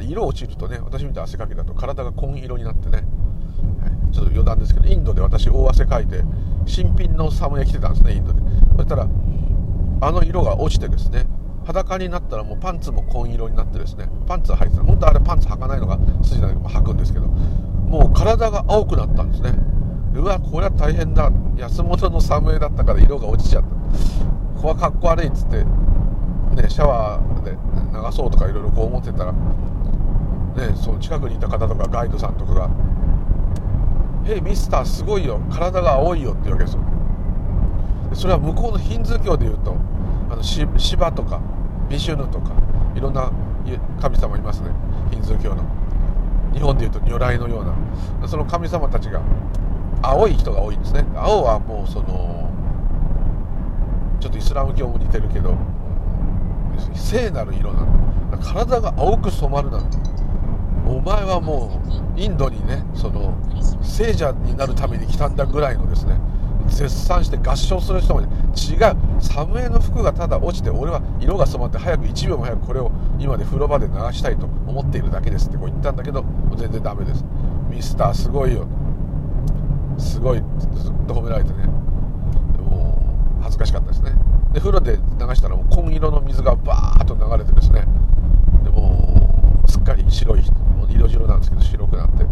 [0.03, 3.05] 色落ちるとね私みたいな汗かきだと体が紺色になってね、はい、
[4.15, 6.23] ちょっと余談ですけどインドで私大汗かいて
[6.67, 8.41] 新品のサムネ着てたんですねインドで。
[8.77, 9.09] そしたら
[10.01, 11.27] あの色が落ちてですね
[11.67, 14.83] 裸になったらもうパンツも紺色になってですねパンツ履いてた。
[14.83, 19.53] 本当あれパンツ履かないのが筋なんで履くんですけどもう体が青くなったんですね。
[20.15, 21.31] うわこれは大変だ。
[21.57, 23.69] 安物のサムエだったから色が落ちちゃった。
[24.57, 25.65] ここはかっこ悪いっつって、
[26.55, 27.57] ね、シャワーで流
[28.13, 29.39] そうとかいろいろこう思ってたら、ね、
[30.75, 32.71] その近くにいた方とかガイドさんとかが
[34.27, 35.41] 「へいミスターすごいよ。
[35.51, 36.83] 体が青いよ」って言うわけですよ。
[38.13, 39.75] それは向こうのヒンズー教でいうと
[40.31, 41.41] あのシバとか
[41.89, 42.53] ビシュヌとか
[42.95, 43.31] いろんな
[44.01, 44.71] 神様いますね。
[45.11, 45.63] ヒンズー教の。
[46.53, 47.65] 日本でいうと如来のよう
[48.23, 48.29] な。
[48.29, 49.21] その神様たちが
[50.03, 51.05] 青い人が多いんですね。
[51.17, 52.49] 青はもうその
[54.21, 55.55] ちょっとイスラム教も似てるけど
[56.95, 57.87] 聖なる色なの
[58.39, 59.99] 体が青く染まるなんて。
[60.87, 63.37] お前はもうインドにねその
[63.83, 66.19] 聖者になるために来たんだぐらいのですね
[66.67, 68.97] 絶賛して合唱する人まで違う。
[69.21, 75.49] サムエの服がただ落ちて俺は色が染まって早く1秒も早くこれを今で風呂場で流したいと思っているだけです。
[75.49, 76.25] ってこう言ったんだけど
[76.57, 77.25] 全然ダメです。
[77.69, 78.67] ミスターすごいよ。
[79.99, 80.39] すごい。
[80.39, 81.67] ずっと褒められてね。
[82.59, 82.99] も
[83.41, 84.13] う恥ずかしかったですね。
[84.53, 85.03] で風呂で流
[85.35, 87.85] したらもう紺色の水がバーッと流れてですね。
[88.63, 89.24] でもう
[89.85, 90.43] っかり白い
[90.89, 92.25] 色白なんですけど白くなって。
[92.25, 92.31] は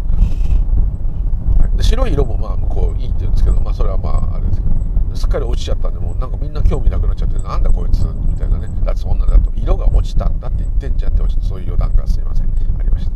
[1.71, 1.77] い。
[1.77, 8.67] で白い色もまあ向こういいって言うんですけどまあそれはまああれですけどすっかり落ちちゃったんでもうなんかみんな興味なくなっちゃってなんだこいつみたいなね。
[8.83, 12.47] だってそんなだと色が落ちたんだって言ってんじゃんってそういう余談がすいません。
[12.79, 13.11] ありました。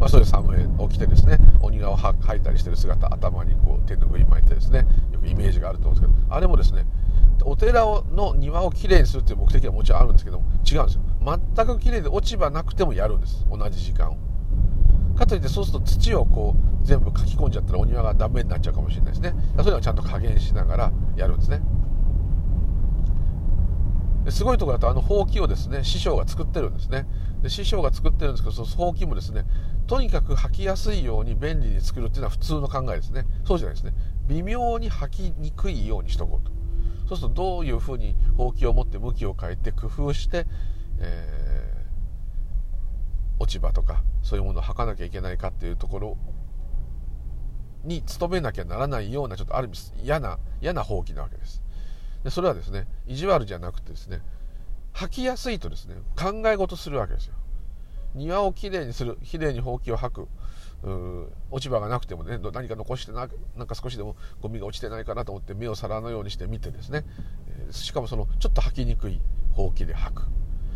[0.00, 1.38] まあ、そういうサムエ起きてですね。
[1.60, 4.86] 鬼がを吐いたりしてる姿頭にこう手拭い巻いてですね。
[5.12, 6.34] よくイメージがあると思うんですけど。
[6.34, 6.86] あれもですね
[7.44, 11.02] お寺の庭をきれいにするっていう目的はもちろんあるんですけども違うんですよ。
[11.54, 13.46] 全くきれいで落ち葉なくてもやるんです。
[13.50, 14.16] 同じ時間を。
[15.16, 19.30] かといってそうすると土をこう全部書き込んじゃったらお庭がダメになっちゃうかもしれないですね。
[19.30, 21.60] そういうのはちゃんと加減しながらやるんですね。
[24.30, 27.06] すごいとこだとあのほうきをですね師匠が作ってるんですね。
[27.42, 29.44] で師匠が作ってるんですけどそのほうきもですね
[29.86, 33.26] とにかく履きやすいように便利に作るっていうのは普通の考えですね。
[33.44, 33.94] そうじゃないですね。
[34.28, 36.52] 微妙に履きにくいようにしとこうと。
[37.08, 40.46] そうするとどういうふうにほうきを持って向きを変えて工夫して、
[41.00, 46.18] えー、落ち葉とかそういうものを履かなきゃいけないかっていうところ
[47.84, 51.62] に努めなきゃならないようなちょっとある意味嫌な嫌なほうきなわけです。
[52.24, 54.20] でそれはですね意地悪じゃなくてですね
[54.94, 57.34] 履きやすいとですね考え事するわけですよ。
[58.14, 60.28] 庭をきれいにするきれいにほうきを履く
[61.50, 67.04] 落ち葉がなくてもね何か残してななんか少しでもゴミが落ちてないかなと思って目を皿のようにして見てですね、
[67.70, 69.20] しかもそのちょっと履きにくい
[69.52, 70.22] ほうきで履く。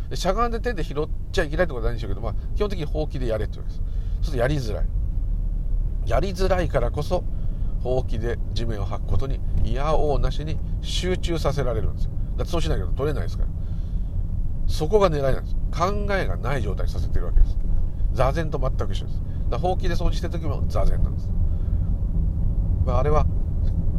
[0.09, 3.81] でしゃがんで手で拾っちゃいけないってことはないんでしょうけど、まあ、基本的にほうきでやれってわけです。
[3.81, 4.85] そうするとやりづらい。
[6.05, 7.23] やりづらいからこそ
[7.81, 12.11] ほうきで地面を履くことに嫌おうなしに集中させられるんですよ。
[12.37, 13.49] だってそうしないけど取れないですから。
[14.67, 15.55] そこが狙いなんです。
[15.71, 17.57] 考えがない状態にさせてるわけです。
[18.13, 19.21] 座禅と全く一緒です。
[19.49, 21.29] だほうきで掃除してる時も座禅なんです、
[22.85, 23.25] まあ、あれは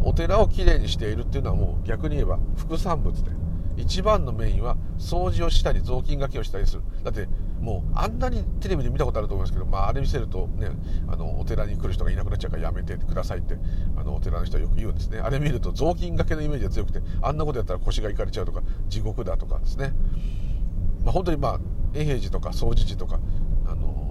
[0.02, 3.30] お寺をきれいにしているっていうのはもう逆に言えば副産物で。
[3.76, 6.82] 一番のメインは掃除をしたり雑巾がけをしたりする。
[7.02, 7.28] だって
[7.60, 10.68] もうあんなにテレビで見たことあると思いますけど、まあ、あれ見せるとね
[11.08, 13.56] あのお寺に来る人がいなくなっちゃうからやめてくださいって
[13.96, 15.18] あのお寺の人はよく言うんですね。
[15.18, 19.92] あれ見ると雑巾がけのイメージが強くてあんなことやったら腰がいかれちゃうとか地獄だとかですね、
[21.04, 21.60] まあ、本当にまあ
[21.94, 23.18] 永平寺とか総持寺とか
[23.66, 24.04] あの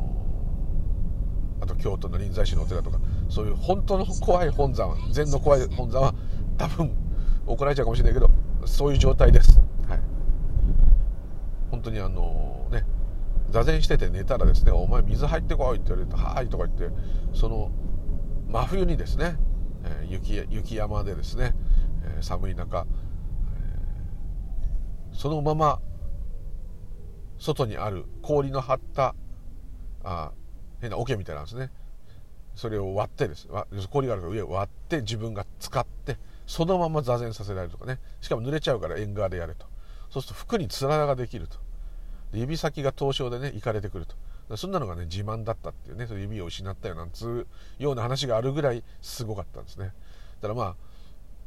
[1.61, 2.99] あと京都の臨済宗のお寺とか
[3.29, 6.15] そういう本当の怖い本山禅の怖い本山は
[6.57, 6.91] 多分
[7.45, 8.31] 怒られちゃうかもしれないけど
[8.67, 9.99] そういう状態です、はい、
[11.71, 12.85] 本当にあのね
[13.49, 16.89] 座禅してて寝たらですね「お前水入ってこい」って言われて「はい」とか言って
[17.33, 17.71] その
[18.47, 19.37] 真冬にですね、
[19.83, 21.53] えー、雪雪山でですね、
[22.03, 22.85] えー、寒い中、
[25.11, 25.79] えー、そのまま
[27.37, 29.15] 外にある氷の張った
[30.03, 30.31] あ
[30.79, 31.71] 変な桶みたいなんですね。
[32.55, 33.47] それを割ってです。
[33.89, 37.99] 氷があるから上を割って自分が使ってそのまま座禅させられるとかね。
[38.21, 39.65] しかも濡れちゃうから縁側でやれと。
[40.09, 41.57] そうすると服につららができると。
[42.33, 44.15] 指先が凍傷でねいかれてくると。
[44.57, 46.07] そんなのがね自慢だったっていうね。
[46.07, 47.47] そ指を失ったよなんつう
[47.79, 49.93] ような話があるぐらいすごかったんですね。
[50.41, 50.75] だからま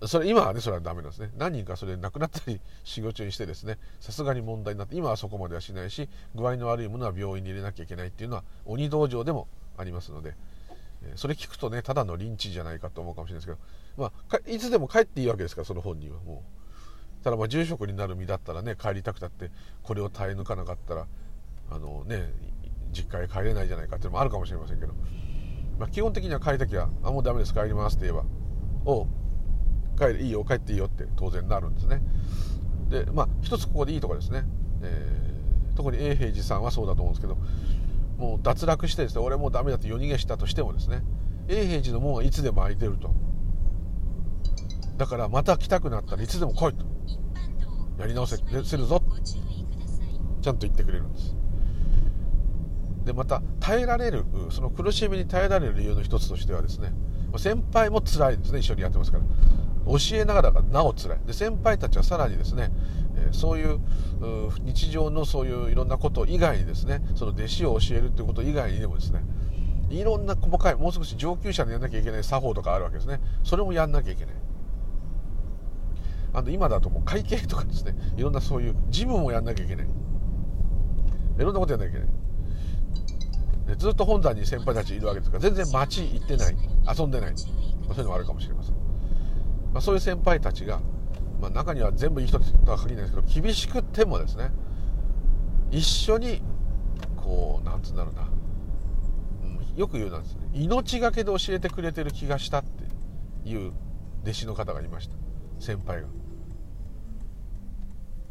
[0.01, 1.31] あそれ今はねそれはダメなんですね。
[1.37, 3.79] 何人かそれ亡くなったり仕事中にしてですね。
[4.01, 10.35] さすがに問題になって今はそこまではしないし具合の悪いものは病院に入れなきゃいけないっていうのは鬼道場でもありますので。
[11.15, 16.21] それ聞くとねただのリンチじゃないかと思うかもしれないですけどまあ、いつでも帰っていいわけですからその本人は。
[16.21, 19.51] もうただまあ住職になる身だったらね帰りたくたって
[19.83, 21.07] これを耐え抜かなかったら
[21.71, 22.31] あのね
[22.93, 24.93] 実家へ帰れないじゃないかっていうのもあるかもしれませんけど、
[25.79, 28.25] まあ、基本的には帰る時は「あもうダメです帰ります」って言えば
[28.85, 29.07] 「おう
[29.99, 32.01] 帰るいいよ帰っていいよ」って当然なるんですね。
[32.91, 34.45] でまあ一つここでいいとこですね、
[34.83, 37.37] えー、特に永平寺さんはそうだと思うんですけど
[38.17, 41.03] もう脱落してですね俺もうダメだって夜逃げしたとしてもですね
[41.49, 43.15] 永平寺の門はいつでも開いてると。
[44.97, 46.85] だからまた来たくなったらいつでも来いと。
[47.99, 49.03] やり直せせるぞ。
[50.43, 51.37] ちゃんと言ってくれるんです。
[53.05, 56.93] でまた耐えられるその苦しみに耐えられる理由の一つとしてはですね
[57.37, 58.59] 先輩も辛いですね。
[58.61, 59.25] 一緒にやってますから。
[59.87, 61.21] 教えながらがなお辛い。
[61.27, 62.73] で先輩たちはさらにですね
[63.33, 63.81] そういう
[64.61, 69.23] 日常のそういういろんなこと以外にですねその弟子を教えるっていうこと以外にでもですね
[69.91, 73.21] いろんな細かいもう少し上級者でやんなきゃいけない作法とかあるわけですね。
[73.45, 74.35] それもやんなきゃいけない。
[76.33, 79.87] あの今だともう会計とかですねいろんなそういう事務もやんなきゃいけない。
[79.87, 82.09] いろんなことやんなきゃいけない。
[83.79, 86.57] ずっと本山に先輩たちいるわけですから全然街行ってない
[86.97, 88.75] 遊んでない、ま、そういうのもあるかもしれません、
[89.73, 90.81] まあ、そういう先輩たちが、
[91.41, 94.51] まあ、中には全部いい人とは限らないですけど厳しくてもですね
[95.71, 96.43] 一緒に
[97.17, 98.29] こうなんつうんだろうな、
[99.43, 103.73] うん、よく言うなんですね命がけで教えてくれてる気がしたっていう
[104.23, 105.15] 弟子の方がいました。
[105.61, 106.09] 先輩が。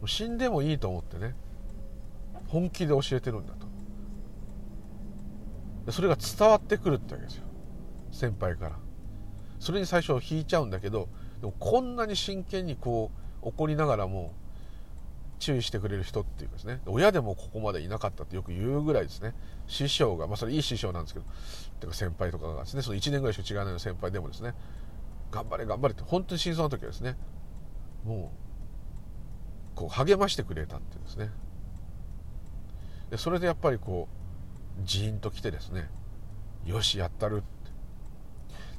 [0.05, 1.33] 死んでもいいと思ってね
[2.47, 3.53] 本気で教えてるんだ
[5.85, 5.91] と。
[5.91, 7.43] それが伝わってくるってわけですよ。
[8.11, 8.75] 先輩から。
[9.59, 11.07] それに最初引いちゃうんだけど
[11.39, 13.12] でもこんなに真剣にこ
[13.43, 14.34] う怒りながらも
[15.39, 16.82] 注意してくれる人っていうかですね。
[16.86, 19.34] 親でもここまでいなかったってよく言うぐらいですね。
[19.67, 21.26] 師匠がまあそれいい師匠なんですけど。
[21.80, 22.82] てか先輩とかがですね。
[22.82, 24.54] その1年ぐらいしか違わないの先輩でもですね。
[25.32, 27.17] 頑張れ頑張れって本当に真相の時はですね。
[28.06, 28.32] も
[29.74, 31.30] うこう励ましてくれたっていうんですね。
[33.10, 34.08] でそれでやっぱりこ
[34.80, 35.89] うジーンときてですね。
[36.65, 37.41] よしやったるっ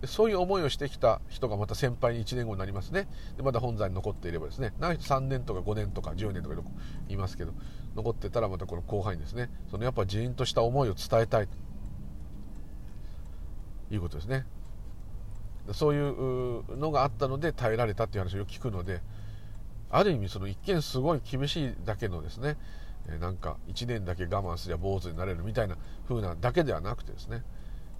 [0.05, 3.09] そういう思いをしてきた人がまた先輩に1年後になりますね。
[3.37, 4.75] でまだ本山に残っていればですね。
[4.79, 6.57] 長い人3年とか5年とか10年とか
[7.09, 7.53] いますけど
[7.95, 9.51] 残ってたらまたこの後輩にですね。
[9.71, 11.57] そのやっぱ人員とした思いを伝えたいと。
[13.91, 14.45] いうことですね。
[15.73, 19.01] そういうのがあったので耐えられたっていう話を聞くので
[19.91, 22.57] ある意味その一見すごい厳しいだけのですね
[23.21, 25.77] なんか1年だけ我慢すりゃ坊主になれるみたいな
[26.09, 27.43] 風なだけではなくてですね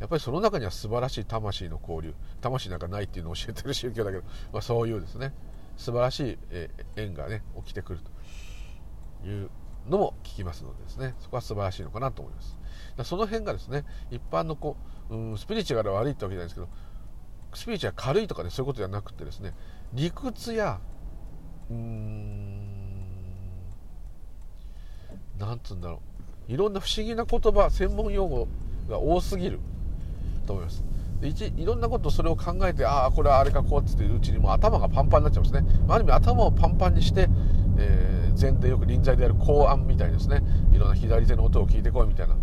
[0.01, 5.33] やっぱりその中には素晴らしい魂の交流魂なんかないっていうのを教えてる宗教だけど、 まあ、そういうですね
[5.77, 6.39] 素晴らしい
[6.97, 8.01] 縁がね起きてくる
[9.23, 9.51] という
[9.89, 12.57] のも聞きますのでですねそこは素晴らしいのかなと思います。
[13.05, 14.77] その辺がですね一般のこ
[15.11, 16.69] う、うん、スピリチュアルが悪いってわけじゃないですけど
[17.55, 19.55] スピリチュアル軽いとかねそういうことじゃなくてですね
[19.93, 20.81] 理屈や
[21.71, 22.67] うーん
[25.39, 26.01] なんつうんだろ
[26.49, 28.49] ういろんな不思議な言葉専門用語
[28.89, 29.61] が多すぎる。
[30.47, 30.85] と思います。
[31.23, 35.67] 一いろんなことそれを考えてああこれはあれかこうっていううちにもう頭がパンパンになっちゃいますね。
[35.87, 37.29] まある意味頭をパンパンにして、
[37.79, 42.37] えー、禅でよく臨在である公安みたいですねいろんな左手の音を聞いてこいみたいな、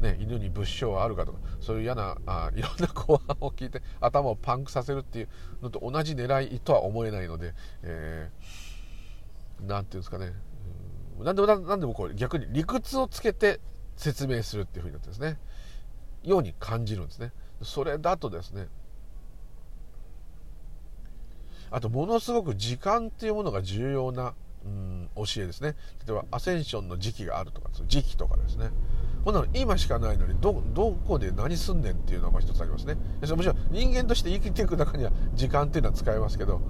[0.00, 5.28] ね、犬に物証はあるかとかそういう嫌なあいろんな公安を聞いて頭をパンクさせるっていう
[5.62, 10.32] のと同じ狙いとは思えないので、えー、なんていうんですかね。
[11.22, 13.60] 何でも何でもこう逆に理屈をつけて
[13.96, 15.38] 説明するっていうふうになってですね。
[16.22, 17.32] ように感じるんですね。
[17.62, 18.68] それだとですね
[21.70, 25.76] あとものすごく時間っていうものが重要な、うん、教えですね。
[26.06, 28.70] 例えばアセンションの時期があるとかその時期とかですね。
[29.24, 32.94] ほんなの今しかないのにどどこで何すんねんっていうのはまあ一つありますね。
[32.94, 36.60] もちろん人間として生きていく中には時間っていうのは使えますけど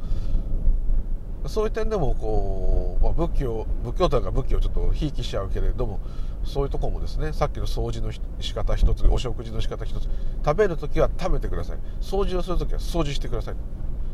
[1.46, 6.00] そういう点でもこう、まあ、仏教仏教というか仏教をちょっとひいきしちゃうけれども
[6.44, 10.08] そういうとこもですねさっきの掃除の仕方一つお食事の仕方一つ
[10.44, 11.78] 食べる時は食べてください。
[12.00, 13.54] 掃除をする時は掃除してください。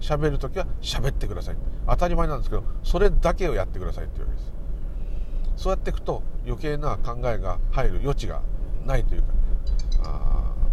[0.01, 1.57] 喋る時は喋ってください。
[1.89, 4.53] 当たり前なんですけどそれだけをやってくださいっていうわけです。
[5.57, 8.43] そうやっていくと余計な考えが入る余地が
[8.85, 9.29] ないというか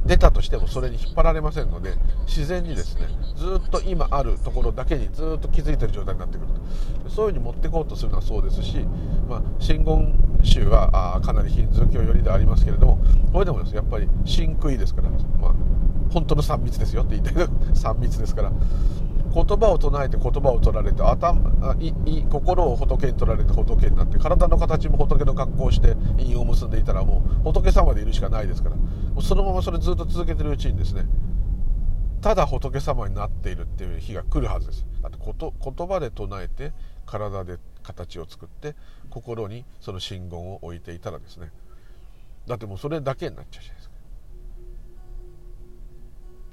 [0.06, 1.94] 出たとしてもそれに引っ張られませんので
[2.26, 7.10] 自然にですねずっと今あるところだけにずっと気づいてる状態になってくると。
[7.10, 8.86] そういうふうに持ってこうとするのはそうですし、
[9.30, 13.00] まあ、真言宗はあかなりヒンズー教寄りでありますけれども
[13.32, 15.18] これでもです、ね、やっぱり真空ですから、ま
[15.50, 15.54] あ、
[16.12, 18.52] 本当の3密ですよって言いたい3 密ですから
[19.34, 28.76] 言葉を唱えて言葉を取られて頭いい心を仏に取られて仏になって体の形も仏の格好をして印を結んでいたらもう仏様でいるしかないですから。
[29.22, 31.06] そのままそれずっと続けてるうちにですね
[32.22, 34.86] ただ仏様になっているっていう日が来るはずです。
[35.02, 36.72] だってこと言葉で唱えて
[37.06, 38.76] 体で形を作って
[39.10, 41.52] 心にその真言を置いていたらですね。
[42.48, 43.96] だってもうそれだけになっちゃうじゃないですか。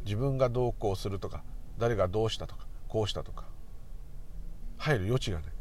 [0.05, 1.45] 自分がどうこうするとか
[1.79, 3.45] 誰がどうしたとかこうしたとか
[4.77, 5.53] 入る余地がない。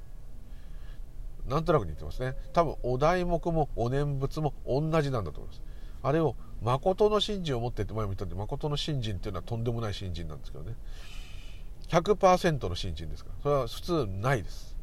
[1.47, 2.35] なんとなく似てますね。
[2.53, 5.61] 多分お題目もお念仏も同じなんだと思います。
[6.01, 10.75] あれを誠の信心を持ってって前も言ったんで誠の信心っていうのはとんでもない信心なんですけどね。
[11.87, 13.43] 100%の信心ですから。
[13.43, 14.75] それは普通ないです。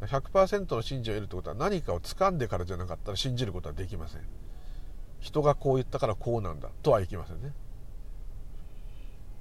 [0.00, 4.22] 100%の信心を得るってことは何かを掴んでからじゃなかったら信じることはできません。
[5.20, 7.52] 人がこう言ったからこうなんだとはいきませんね。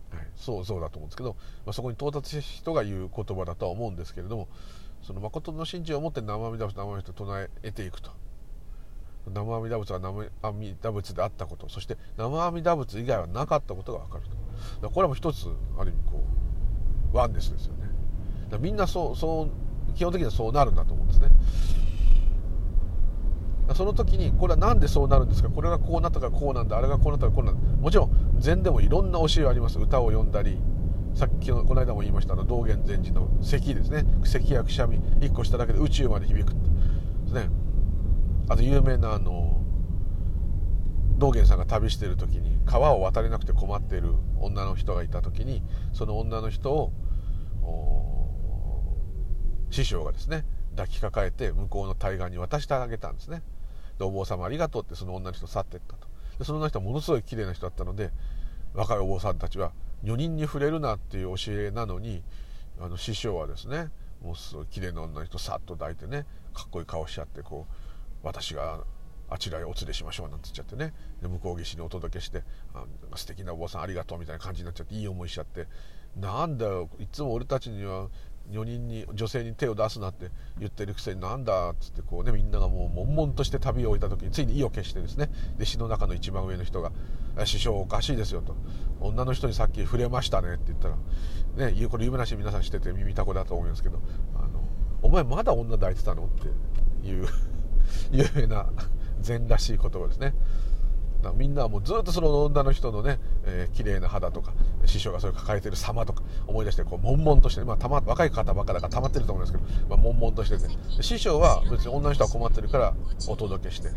[0.10, 4.48] はい、そうそうだと思うんですけど、まあ、そこに到達した人が言う言葉だとは思うんですけれども
[5.04, 8.12] その誠の信心を持って生阿弥陀仏生阿弥陀と唱えていくと。
[9.34, 14.24] 生阿弥陀仏が生阿弥陀仏であったことそして生阿弥陀仏以外はなかったことが分かる
[14.82, 14.90] と。
[14.90, 16.24] これも一つある意味こ
[17.14, 17.90] うワンネスですよね。
[18.60, 21.30] みんなそうそう基本的にはそうなるんだと思うんですね。
[23.76, 25.50] その時にこれは何でそうなるんですか？
[25.50, 26.78] これがこうなったからこうなんだ。
[26.78, 27.62] あれがこうなったからこうなんだ。
[27.82, 29.78] もちろん禅でもいろんな教えがあります。
[29.78, 30.58] 歌を読んだり
[31.14, 34.06] さっきのこの間も言いましたの道元禅師の咳ですね。
[34.24, 36.60] 咳やくしゃみ1個しただけで宇宙まで響くで
[37.28, 37.50] すね。
[38.50, 39.62] あと有名なあの
[41.18, 46.92] 道元さんが旅してる時に川を渡れなくて困っている女の人がいた時にその女の人を
[49.72, 53.42] 師匠がですね抱きかかえて向こうの対岸に渡してあげたんですね。
[53.98, 56.08] でお坊様ありがとうってその女の人去っていったと。
[56.38, 58.12] でその女の人はものすごい綺麗な人だったので
[58.76, 59.72] 若いお坊さんたちは
[60.04, 62.24] 女人に触れるなっていう教えなのに
[62.80, 63.90] あの師匠はですね
[64.24, 67.87] もうすごい綺麗な女の人さっと抱いてねかっこいい顔しちゃってこう
[68.24, 68.84] 私が
[69.30, 70.94] あちらへお連れしましょうなんて言っちゃってね。
[71.22, 72.44] で向こう岸にお届けして
[72.74, 75.68] あ素敵なお坊さんありがとうみたいな感じになっちゃっていい思いしちゃって。
[76.16, 78.10] なんだよいつも俺たちには
[78.50, 85.30] 女人に女性に手を出すなって言ってるくせになんだっつってこうねみんながもう悶々として旅を終えた時についに意を決してですね。
[85.58, 86.92] 弟子の中の一番上の人が
[87.46, 88.56] 「師匠おかしいですよ」と
[89.02, 90.96] 「女の人にさっき触れましたね」って言ったら
[91.72, 94.00] ねこれ夢なし皆さんしてて耳たこだと思いますけど
[94.36, 94.64] 「あの
[95.02, 97.28] お前まだ女抱いてたの?」っていう。
[98.12, 98.68] 有名な
[99.22, 100.34] 禅らしい言葉ですね。
[101.36, 104.54] みんなはもうずっとその女の人のね、えー、綺麗な肌とか
[104.86, 112.94] 師匠がそれを抱えてる様とか思い出してこう悶々として、まあ、たま若い方ばっかだから溜まってると思うんですけど、まあ、悶々としてて師匠は別に女の人は困ってるから
[113.28, 113.90] お届けして。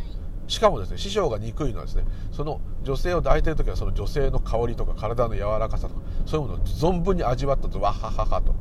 [0.49, 7.81] しかもですね師匠が憎いのはですねその女性を抱いてる時はその女性の香りとか体の柔らかさとかそういうものを存分に味わったと。
[7.81, 8.53] わはははと。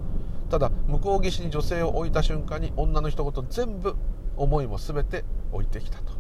[0.52, 3.96] ただ向こう岸に女性を置いた瞬間に女の一言全部
[4.40, 6.14] 思いも全て置いてきたと。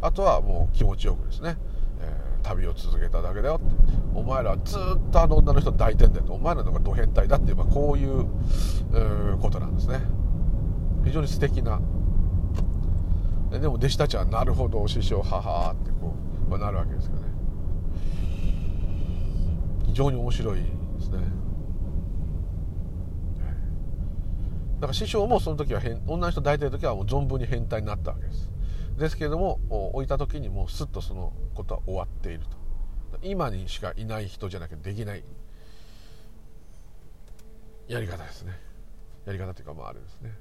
[0.00, 1.56] あとはもう気持ちよくですね、
[2.00, 3.74] えー、旅を続けただけだよって。
[4.14, 6.34] お前らずっとあの女の人抱いてんだよと。
[6.34, 8.26] お前らのがド変態だっていう、こういう、
[8.92, 10.00] えー、ことなんですね。
[11.04, 11.80] 非常に素敵な。
[13.50, 16.14] でも弟子たちはなるほど師匠ははってこ
[16.46, 17.28] う、まあ、なるわけですけどね。
[19.86, 20.64] 非常に面白いで
[21.00, 21.18] すね
[24.84, 28.50] だから師匠もその時は女の人抱いてる時はもう存分に変態になったわけです。
[28.98, 29.58] ですけれども
[29.94, 33.18] 置いた時にもうスッとそのことは終わっていると。
[33.22, 35.24] 今にしかいない人じゃなきゃできない。
[37.88, 38.52] やり方ですね。
[39.24, 40.34] やり方というかまああれですね、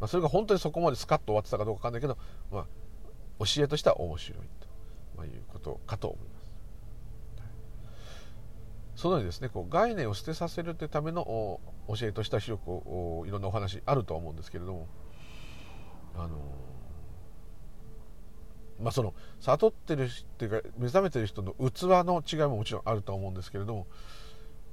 [0.00, 2.18] まあ、それが本当にそこまでスカッと終わってたかどうか分かんないけど、
[2.50, 2.64] まあ、
[3.38, 4.66] 教えとしては面白いと、
[5.16, 6.29] まあ、いうことかと思います。
[9.00, 11.24] そのようにですねこう概念を捨てさせるというための
[11.88, 14.88] 教えとしては広くいろんなお話あるとは思うんですけれども
[16.14, 16.36] あの
[18.78, 23.86] まあ、その悟ってるっていうか目覚めてる人の器の違いももちろんあるとは思うんですけれども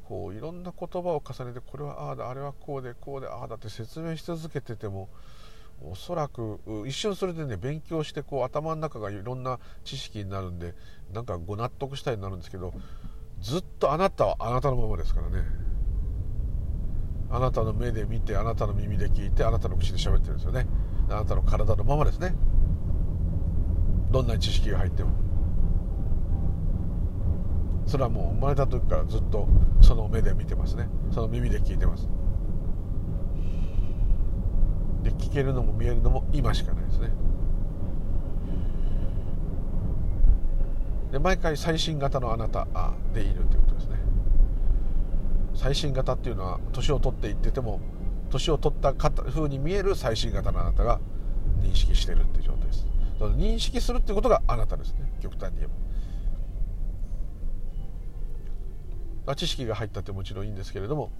[0.05, 5.09] こういろんな言葉を重ねてこれはああだあれはこうでこうでああだって説明し続けてても
[5.81, 10.73] おそらく一瞬それでね勉強してこう頭の中がいろんな知識になるんで
[11.13, 12.73] なんかご納得したいになるんですけど
[13.41, 15.43] ずっとあなたはあなたのままですからね。
[17.29, 20.65] あなたの目で見てあなたの耳で聞いてあなたの口で喋ってるんですよね。
[21.09, 22.35] あなたの体のままですね。
[24.11, 25.11] どんなに知識が入っても。
[27.85, 29.47] それはもう生まれた時からずっと
[29.81, 30.87] その目で見てますね。
[31.11, 32.09] その耳で聞いてます。
[35.03, 37.11] で聞けるのも見えるのも今しかないですね。
[41.11, 42.67] で毎回最新型のあなた
[43.13, 43.95] でいるということですね。
[45.55, 47.79] 最新型っていうのは年を取っていってても
[48.29, 50.99] 年を取った風に見える最新型のあなたが
[51.61, 52.85] 認識してるっていう状態です。
[53.17, 55.11] その認識するっていうことがあなたですね。
[55.21, 55.67] 極端に言え
[59.25, 59.35] ば。
[59.35, 61.11] 知識が入ったってもちろんいいんですけれども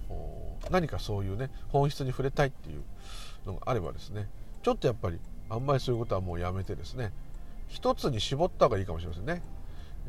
[0.70, 2.82] 何かそういうね本質に触れたいっていう
[3.46, 4.28] のがあればですね。
[4.62, 5.18] ちょっとやっぱり
[5.50, 7.12] あんまりそういうことはもうやめてですね。
[7.66, 9.42] 一つに絞った方がいいかもしれませんね、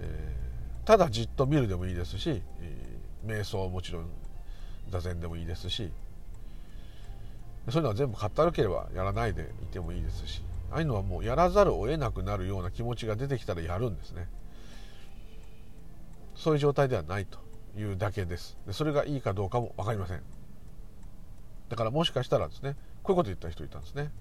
[0.01, 4.09] えー、ただじっと見るでもいいですし、えー、瞑想はもちろん
[4.89, 5.91] 座禅でもいいですし
[7.69, 10.41] そういうのは全部かったるければやらないでいてもいいですし
[10.71, 14.27] ああいうのはもうやらざるを得なくなるような気持ちが出てきたらやるんですね。
[16.35, 17.39] そういう状態ではないと
[17.77, 18.57] いうだけです。
[18.65, 20.21] でそれがいいかどうかも分かりません。
[21.69, 24.11] だからもしかしたらですねこういうこと言った人いたんですね。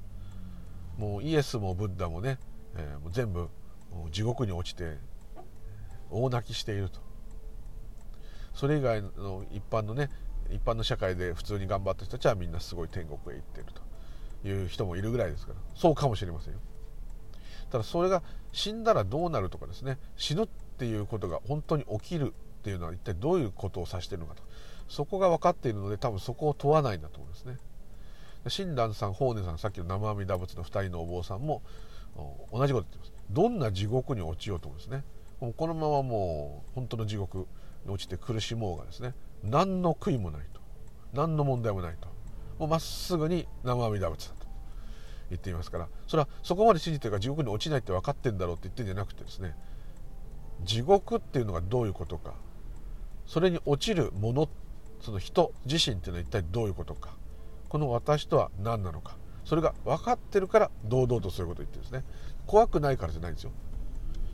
[0.97, 2.39] もうイエスもブッダもね、
[2.76, 3.49] えー、もう全部
[4.11, 4.97] 地獄に落ちて
[6.11, 7.00] 大泣きしていると。
[8.54, 10.11] それ以外の一般のね
[10.50, 13.66] 一般の社会で普通に頑張った人たちはみんなすごい天国へ行ってる
[14.42, 15.59] という人もいるぐらいですから。
[15.74, 16.61] そうかもしれませんよ。
[17.70, 24.42] ただそれが死んだらどうなるとかですね死ぬっていうことが本当に起きるっていうのは一体どういうことを指しているのかと。
[24.88, 27.59] そこが分かっているので多分そこを問わないんだと思うんですね。
[28.48, 31.62] 親鸞さん法然さんさっきの生阿弥陀仏の2人のお坊さんも
[32.50, 33.12] 同じこと言ってます。
[33.30, 35.04] どんな地獄に落ちようともですね
[35.41, 37.47] このままもう本当の地獄
[37.86, 39.14] に落ちて苦しもうがですね
[39.45, 40.61] 何の悔いもないと。
[41.12, 42.09] 何の問題もないと。
[42.59, 44.47] もうまっすぐに生阿弥陀仏だと
[45.30, 49.55] 言っていますからそれはそこまで信じてるから地獄に落ちないって分かってんだろうって言ってんじゃなくてですね
[50.64, 52.34] 地獄っていうのがどういうことか
[53.26, 54.49] それに落ちるもの
[55.01, 57.16] その人自身っていうのは一体どういうことか
[57.68, 62.05] この私とは何なのかそれが分かってるから堂々とそういうことを言ってるんですね。
[62.47, 63.53] 怖くないからじゃないんですよ。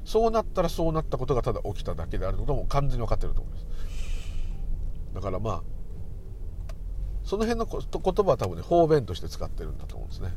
[0.04, 3.66] そうなったらそうなったことがただ起きただけであることも完全に分かってると思います。
[5.14, 5.62] だからまあ
[7.24, 7.80] その辺の言
[8.24, 10.34] 葉は多分ね方便として使ってるんだと思うんですね。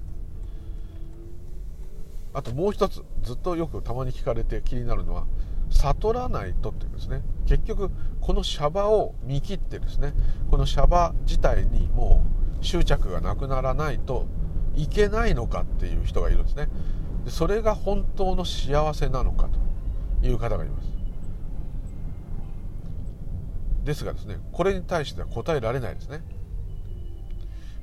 [2.34, 5.26] あともう一つずっとよくたまに聞かれて気になるのは
[5.70, 7.22] 悟らないとっていうんですね。
[7.46, 7.92] 結局
[8.22, 10.14] このシャバを見切ってですね。
[10.50, 12.24] このシャバ自体にも
[12.62, 14.28] う執着がなくならないと
[14.76, 16.70] いけないのかっていう人がいるんですね。
[17.30, 19.50] それが本当の幸せなのか
[20.22, 20.88] という方がいます。
[23.84, 26.22] ですがですねこれに対しては答えられないですね。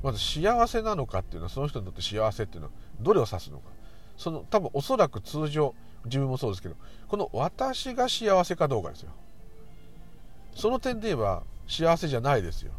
[0.03, 3.69] まず幸せなのかっていうのはその人にとって幸せっていうのはどれを指すのか。
[4.17, 5.73] その多分おそらく通常
[6.05, 6.75] 自分もそうですけど
[7.07, 9.11] この私が幸せかどうかですよ。
[10.55, 12.71] その点で言えば幸せじゃないですよ。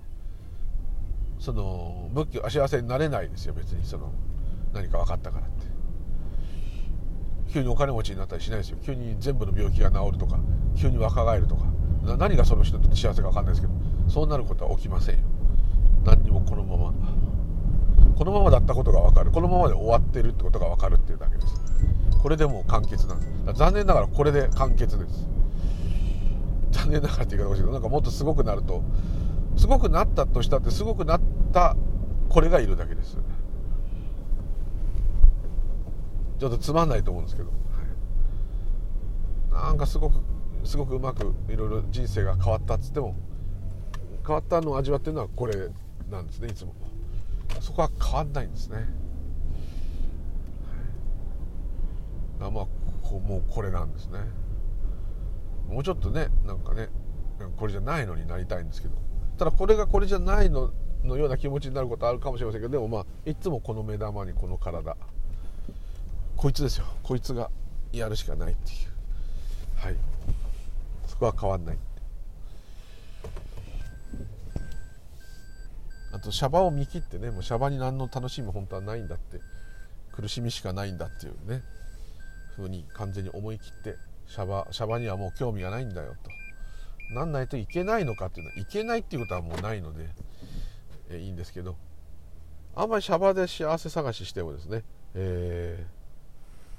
[1.39, 3.55] その仏教幸せになれないですよ。
[3.55, 4.13] 別にその
[4.73, 5.76] 何か分かったからって。
[7.53, 8.79] 急にお金持ちになったりしないですよ。
[8.85, 10.39] 急に全部の病気が治るとか
[10.77, 11.65] 急に若返るとか。
[12.19, 13.73] 何がその人にとって幸せか分かんないですけど
[14.09, 15.23] そうなることは起きませんよ。
[16.05, 16.95] 何にもこのまま。
[18.15, 19.31] このままだったことが分かる。
[19.31, 21.55] このままで終わってるってことが分かるっていうだけです。
[22.23, 23.59] これでもう完結なんです。
[23.59, 25.27] 残念ながらこれで完結です。
[26.71, 28.83] 残念ながらって言い方おかしいけどなんかもっとすごくなると
[29.57, 31.21] すごくなったとしたってすごくなっ
[31.53, 31.77] た
[32.29, 33.19] これがいるだけです。
[36.39, 37.49] ちょっとつまんないと思うんですけど、
[39.51, 40.17] はい、なんかすごく
[40.65, 43.15] すごくうまくいろいろ人生が変わったっつっても
[44.27, 45.55] 変わったのを味わってるのはこれ
[46.11, 46.75] なんですねいつも。
[47.61, 48.77] そこは変わんないんですね、
[52.39, 52.67] はい、まあ
[53.03, 54.19] こもうこれなんですね。
[55.69, 56.89] もうちょっとねなんかね
[57.57, 58.95] これじゃないのになりたいんですけど。
[59.39, 60.73] ただこれがこれじゃないの
[61.05, 64.97] のような気持ちになることあるかもしれませんけどでもまあいつもこの目玉にこの体。
[66.37, 66.87] こいつですよ。
[67.03, 67.51] こいつが
[67.93, 68.77] やるしかないっていう。
[69.77, 69.97] はい。
[71.07, 71.79] そこは変わんない。
[76.13, 79.41] あとシャバを見切ってねもうシャバに何の楽しみも本当はないんだって。
[80.13, 81.63] 苦しみしかないんだっていうね。
[82.55, 87.15] ふうに完全に思い切ってシャバシャバにはもう興味がないんだよと。
[87.15, 88.53] なんないといけないのかっていうの。
[88.53, 90.09] はいけないっていうことはもうないので、
[91.11, 91.77] えいいんですけど。
[92.75, 94.85] あんまりシャバで幸せ探ししてもですね、
[95.15, 95.96] えー、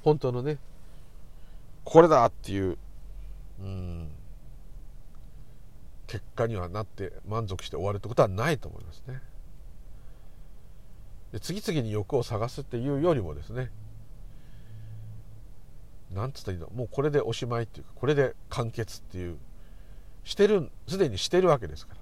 [0.08, 0.58] 本当のね。
[1.84, 2.78] これだっていう。
[3.60, 4.10] うん。
[6.08, 9.22] 結果にはなって満足して終わるってことはないと思いますね。
[11.34, 13.70] で次々に欲を探すっていうよりもですね。
[16.16, 16.70] なんつったらいいの？
[16.70, 19.36] もうこれでおしまいっていうかこれで完結っていう。
[20.24, 22.00] してるすでにしてるわけですから。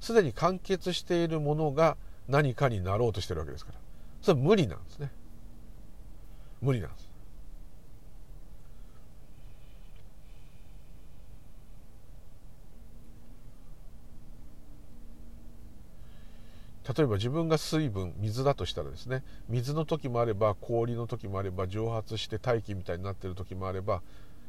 [0.00, 1.98] すでに完結しているものが
[2.28, 3.78] 何かになろうとしてるわけですから。
[4.22, 5.12] それは無理なんですね。
[6.62, 7.11] 無理なんです
[16.88, 24.02] 例えば自分が水分水だとしたらですね水の時もあれば氷の時もあれば蒸発して大気みたいになってる時もあれば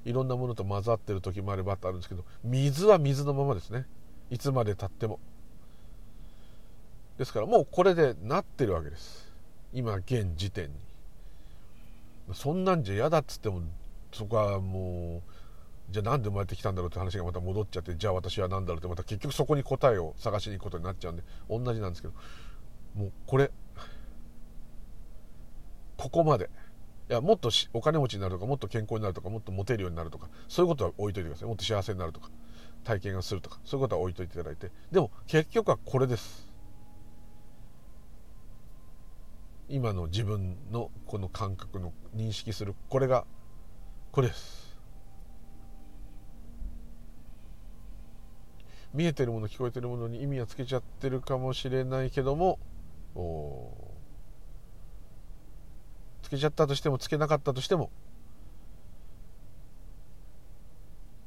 [0.05, 3.86] いろんなものと混ざってる時もあればってあるんですけど水は水のままですね。
[4.29, 5.19] いつまでたっても。
[7.17, 9.31] ですからもうこれでなってるわけです。
[9.71, 10.73] 今現時点に。
[12.34, 13.61] そんなんじゃ嫌だっつっても
[14.11, 15.32] そこはもう
[15.93, 22.15] じゃあなんで生まれてきたんだろうって話がまた戻っちゃってじゃあ私は何だろうってまた結局そこに答えを探しに行くことになっちゃうんで同じなんですけど
[22.95, 23.51] もうこれ
[25.95, 26.49] ここまで
[27.11, 31.47] いやもっとお金持ちになるとかもっと健康になるとかもっとモテるようになるとかそういうことは置いといてください。
[31.47, 32.31] もっと幸せになるとか
[32.83, 34.71] 体験がするとかそういうことは置いといていただいて。
[34.91, 36.51] でも結局はこれです。
[39.69, 42.73] 今の自分のこの感覚の認識する。
[42.89, 43.25] これが
[44.11, 44.62] これです。
[48.93, 52.59] 見えてるもの聞こえてるものに意味はつけちゃってるかもしれないけども
[56.21, 57.89] つけちゃったとしてもつけなかったとしても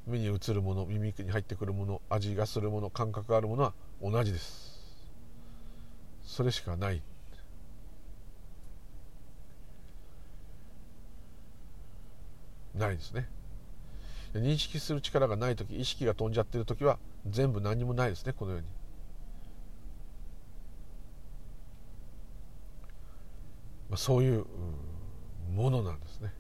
[0.07, 4.77] 目に映るもの耳に入ってくるもの味がするもの感覚があるものは同じです。
[6.23, 7.03] それしかない。
[12.75, 13.29] ないですね。
[14.41, 18.67] 認識する力がない時意識が飛んじゃってる時は全部何もないですねこのように。
[23.91, 24.45] ま、そういう
[25.55, 26.33] ものなんですね。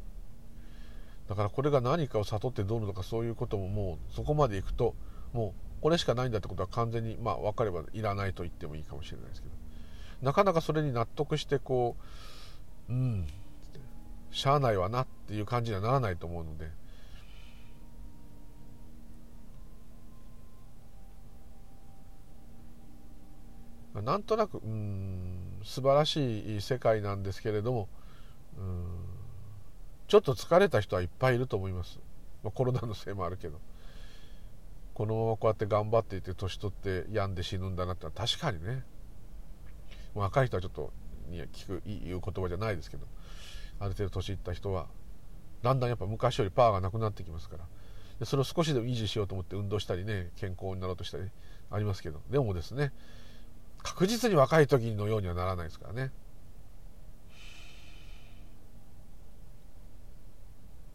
[1.29, 4.95] だからこれが何かを悟ってどうなのかそういうことももうそこまでいくと
[5.33, 9.55] もうこれしかないんだってことは完全にまあ分かればいらないと言ってもいいかもしれないですけど。
[10.23, 11.97] なかなかそれに納得してこ
[12.89, 13.27] ううん
[14.31, 16.71] しゃあないわなっていう感じにはならないと思うので
[24.07, 27.89] なんとなくうん素晴らしい世界なんですけれども
[28.57, 28.87] うん
[30.09, 31.99] ちょっと疲れた人はいっぱいいると思います、
[32.43, 33.59] まあ、コロナのせいもあるけど。
[34.95, 38.83] このままこうやって頑張っていて年取って病んで死ぬんだなって確かにね。
[40.15, 40.91] 若い人はちょっと
[41.29, 43.05] に聞く言う言葉じゃないですけど
[43.79, 44.87] ある程度年いった人は
[45.61, 47.65] だんだんやっぱ昔よりパワーがなくなってきますから。
[48.21, 51.25] でそれを少しでも維持しようと思って運動したりね健康になろうとしたり
[51.71, 52.23] ありますけど。
[52.31, 52.95] でもですね
[53.87, 56.11] 確実に若い時のようにはならないですからね。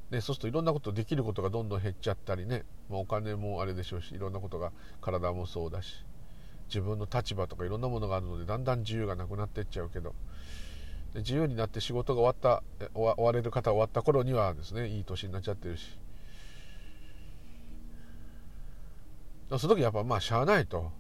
[0.10, 6.04] ね、そうするといろんなことできることがどんどん減っちゃったりね、まあ、お金もあれでしょうしいろんなことが体もそうだし
[6.68, 10.14] 自分の立場とかいろんなものがあるのでだんだん自由がなくなっていっちゃうけど。
[11.14, 15.98] で自由になって仕事が終わった終われる方終わった頃にはですねいい年になっちゃってるし。
[19.50, 20.92] その時やっぱまあしゃあないと。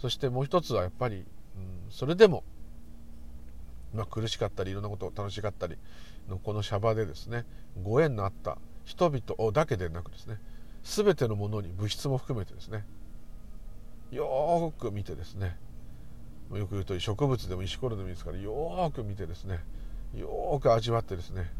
[0.00, 1.24] そしてもう一つはやっぱり、うん、
[1.90, 2.44] それでも
[3.94, 5.76] まあ、苦しかったりいろんなことを楽しかったり
[6.28, 7.44] のこのシャバでですね
[7.82, 10.38] ご縁のあった人々だけでなくですね
[10.84, 12.84] 全てのものに物質も含めてですね
[14.10, 15.56] よく見てですね
[16.54, 19.60] よく言うと植物でも石ころでもいいですからよく見てですね
[20.14, 21.50] よく味わってですね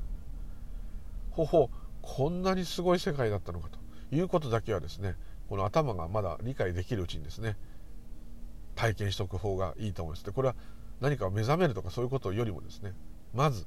[1.30, 1.70] ほほ
[2.00, 3.78] こんなにすごい世界だったのかと
[4.14, 5.14] いうことだけはですね
[5.50, 7.56] この頭がまだ理解できるうちにですね
[8.78, 10.24] 体験しておく方がいいと思います。
[10.24, 10.54] でこれは
[11.00, 12.92] 何かを目覚めるとかそういうことよりもですね
[13.34, 13.66] まず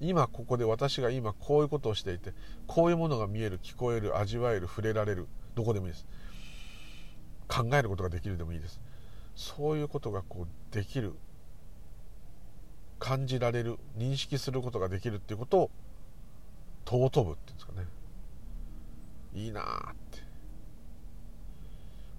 [0.00, 2.32] 今ここで私が今こういうことをしていて
[2.66, 6.06] こういうものが見える聞こえる味わえる触れられるどこでもいいです。
[7.46, 8.80] 考えることができるでもいいです。
[9.36, 11.14] そういうことがこうできる
[12.98, 15.70] 感じられる認識することができるっていうことを
[16.84, 17.86] 尊ぶっていうんですかね。
[19.34, 20.07] いいなって。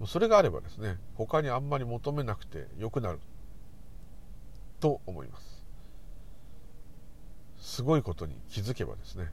[0.06, 3.20] それがあればですね他にあんまり求めなくてよくなる。
[4.80, 5.64] と思います。
[7.58, 9.30] すごいことに気づけばですね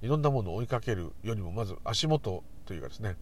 [0.00, 3.16] いろんなものを追いかけるよりもまず足元というかですね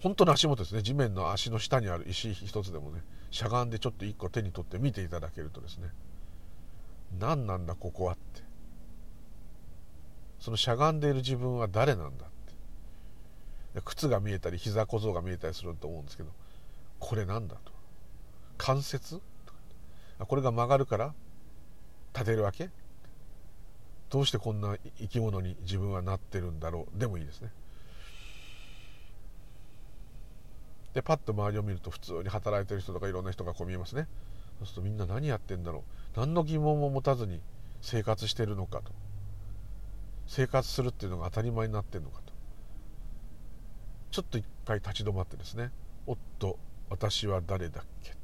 [0.00, 5.90] 本当の足元ですね地面の足の下にある石一つでもねしゃがんでちょっと一個手に取って見ていただけるとですね
[7.18, 8.42] 何なんだここはって。
[10.38, 12.29] そのしゃがんでいる自分は誰なんだ。
[13.84, 16.30] 靴が見えたり膝小僧が見えたりすると思うんですけど
[16.98, 17.72] これなんだと。
[18.58, 19.20] 関節？
[20.18, 21.14] これが曲がるから
[22.12, 22.68] 立てるわけ？
[24.10, 26.98] どうしてこんな生き物に自分はなってるんだろう？
[26.98, 27.50] でもいいですね。
[30.92, 34.08] でパッと周りを見ると普通に働いてる人とかいろんな人がこう見えますね。
[34.58, 35.84] そうするとみんな何やってんだろ
[36.16, 36.18] う？
[36.18, 37.40] 何の疑問も持たずに
[37.80, 38.90] 生活してるのかと。
[40.26, 42.29] 生活するっていうのが当たり前になってるのかと。
[44.10, 45.70] ちょっと一回立ち止まってですね。
[46.06, 46.58] おっと
[46.88, 48.18] 私は誰だっけって。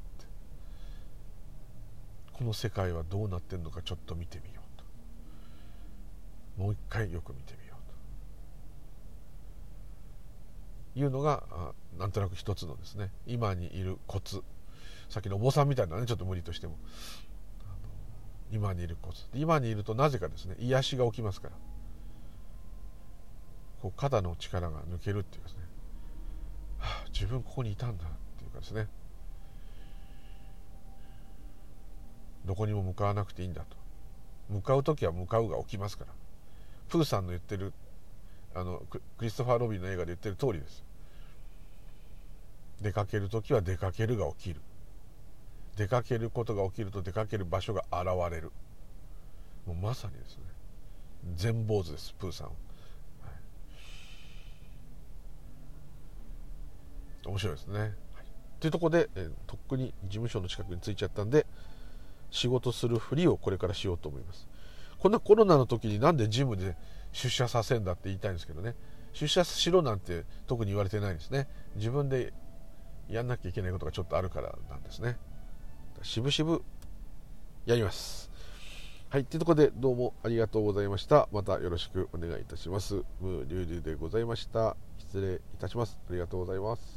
[2.33, 4.79] この世界はどうなってるのかちょっと見てみよう
[6.57, 6.63] と。
[6.63, 7.81] もう一回よく見てみよう
[10.95, 11.01] と。
[11.01, 11.45] いうのが
[11.99, 13.11] なんとなく一つのですね。
[13.27, 14.43] 今にいるコツ。
[15.09, 16.77] さっきのお坊さんみたいなねちょっと無理としても。
[18.51, 19.25] 今にいるコツ。
[19.35, 21.55] 今にいるとなぜかですね癒しが起きますから。
[23.83, 25.66] こう肩の力が抜けるっていうですね、
[26.87, 28.09] はあ、自分ここにいたんだっ
[28.39, 28.89] ていうかですね。
[32.45, 33.77] どこにも向かわなくていいんだと。
[34.49, 36.13] 向かう時は向かうが起きますから。
[36.89, 37.73] プーさんの言ってる
[38.55, 40.85] あのクリストファー・ロビンの映画で言ってる通りです。
[42.81, 44.61] 出かける時は出かけるが起きる。
[45.77, 48.53] 出かけることが起きると出かける場所が現れる。
[49.67, 50.45] もうまさにですね。
[51.35, 52.53] 全坊主ですプーさんは、
[53.23, 53.33] はい、
[57.29, 57.93] 面白いですね、はい、
[58.61, 61.47] というとこで、えー、とっくに事務所の近くに着いちゃったんで
[62.31, 64.49] 仕事するふりをこれからしようと思います。
[64.99, 66.77] こんなコロナの時になんでジムで
[67.13, 68.75] 出社させんだって言いたいんですけどね。
[69.13, 71.49] 出社しろなんて特に言われてないんですね。
[71.77, 72.33] 自分で
[73.09, 75.17] やんなきゃいけないことがちょっとあるからなんですね。
[76.03, 76.61] 渋々
[77.65, 78.31] やります。
[79.09, 81.29] はいというところでどうもありがとうございました。
[81.33, 82.97] またよろしくお願いいたします。
[83.21, 84.77] ムーリュウリュウでございました。
[84.99, 85.99] 失礼いたします。
[86.11, 86.96] ありがとうございます。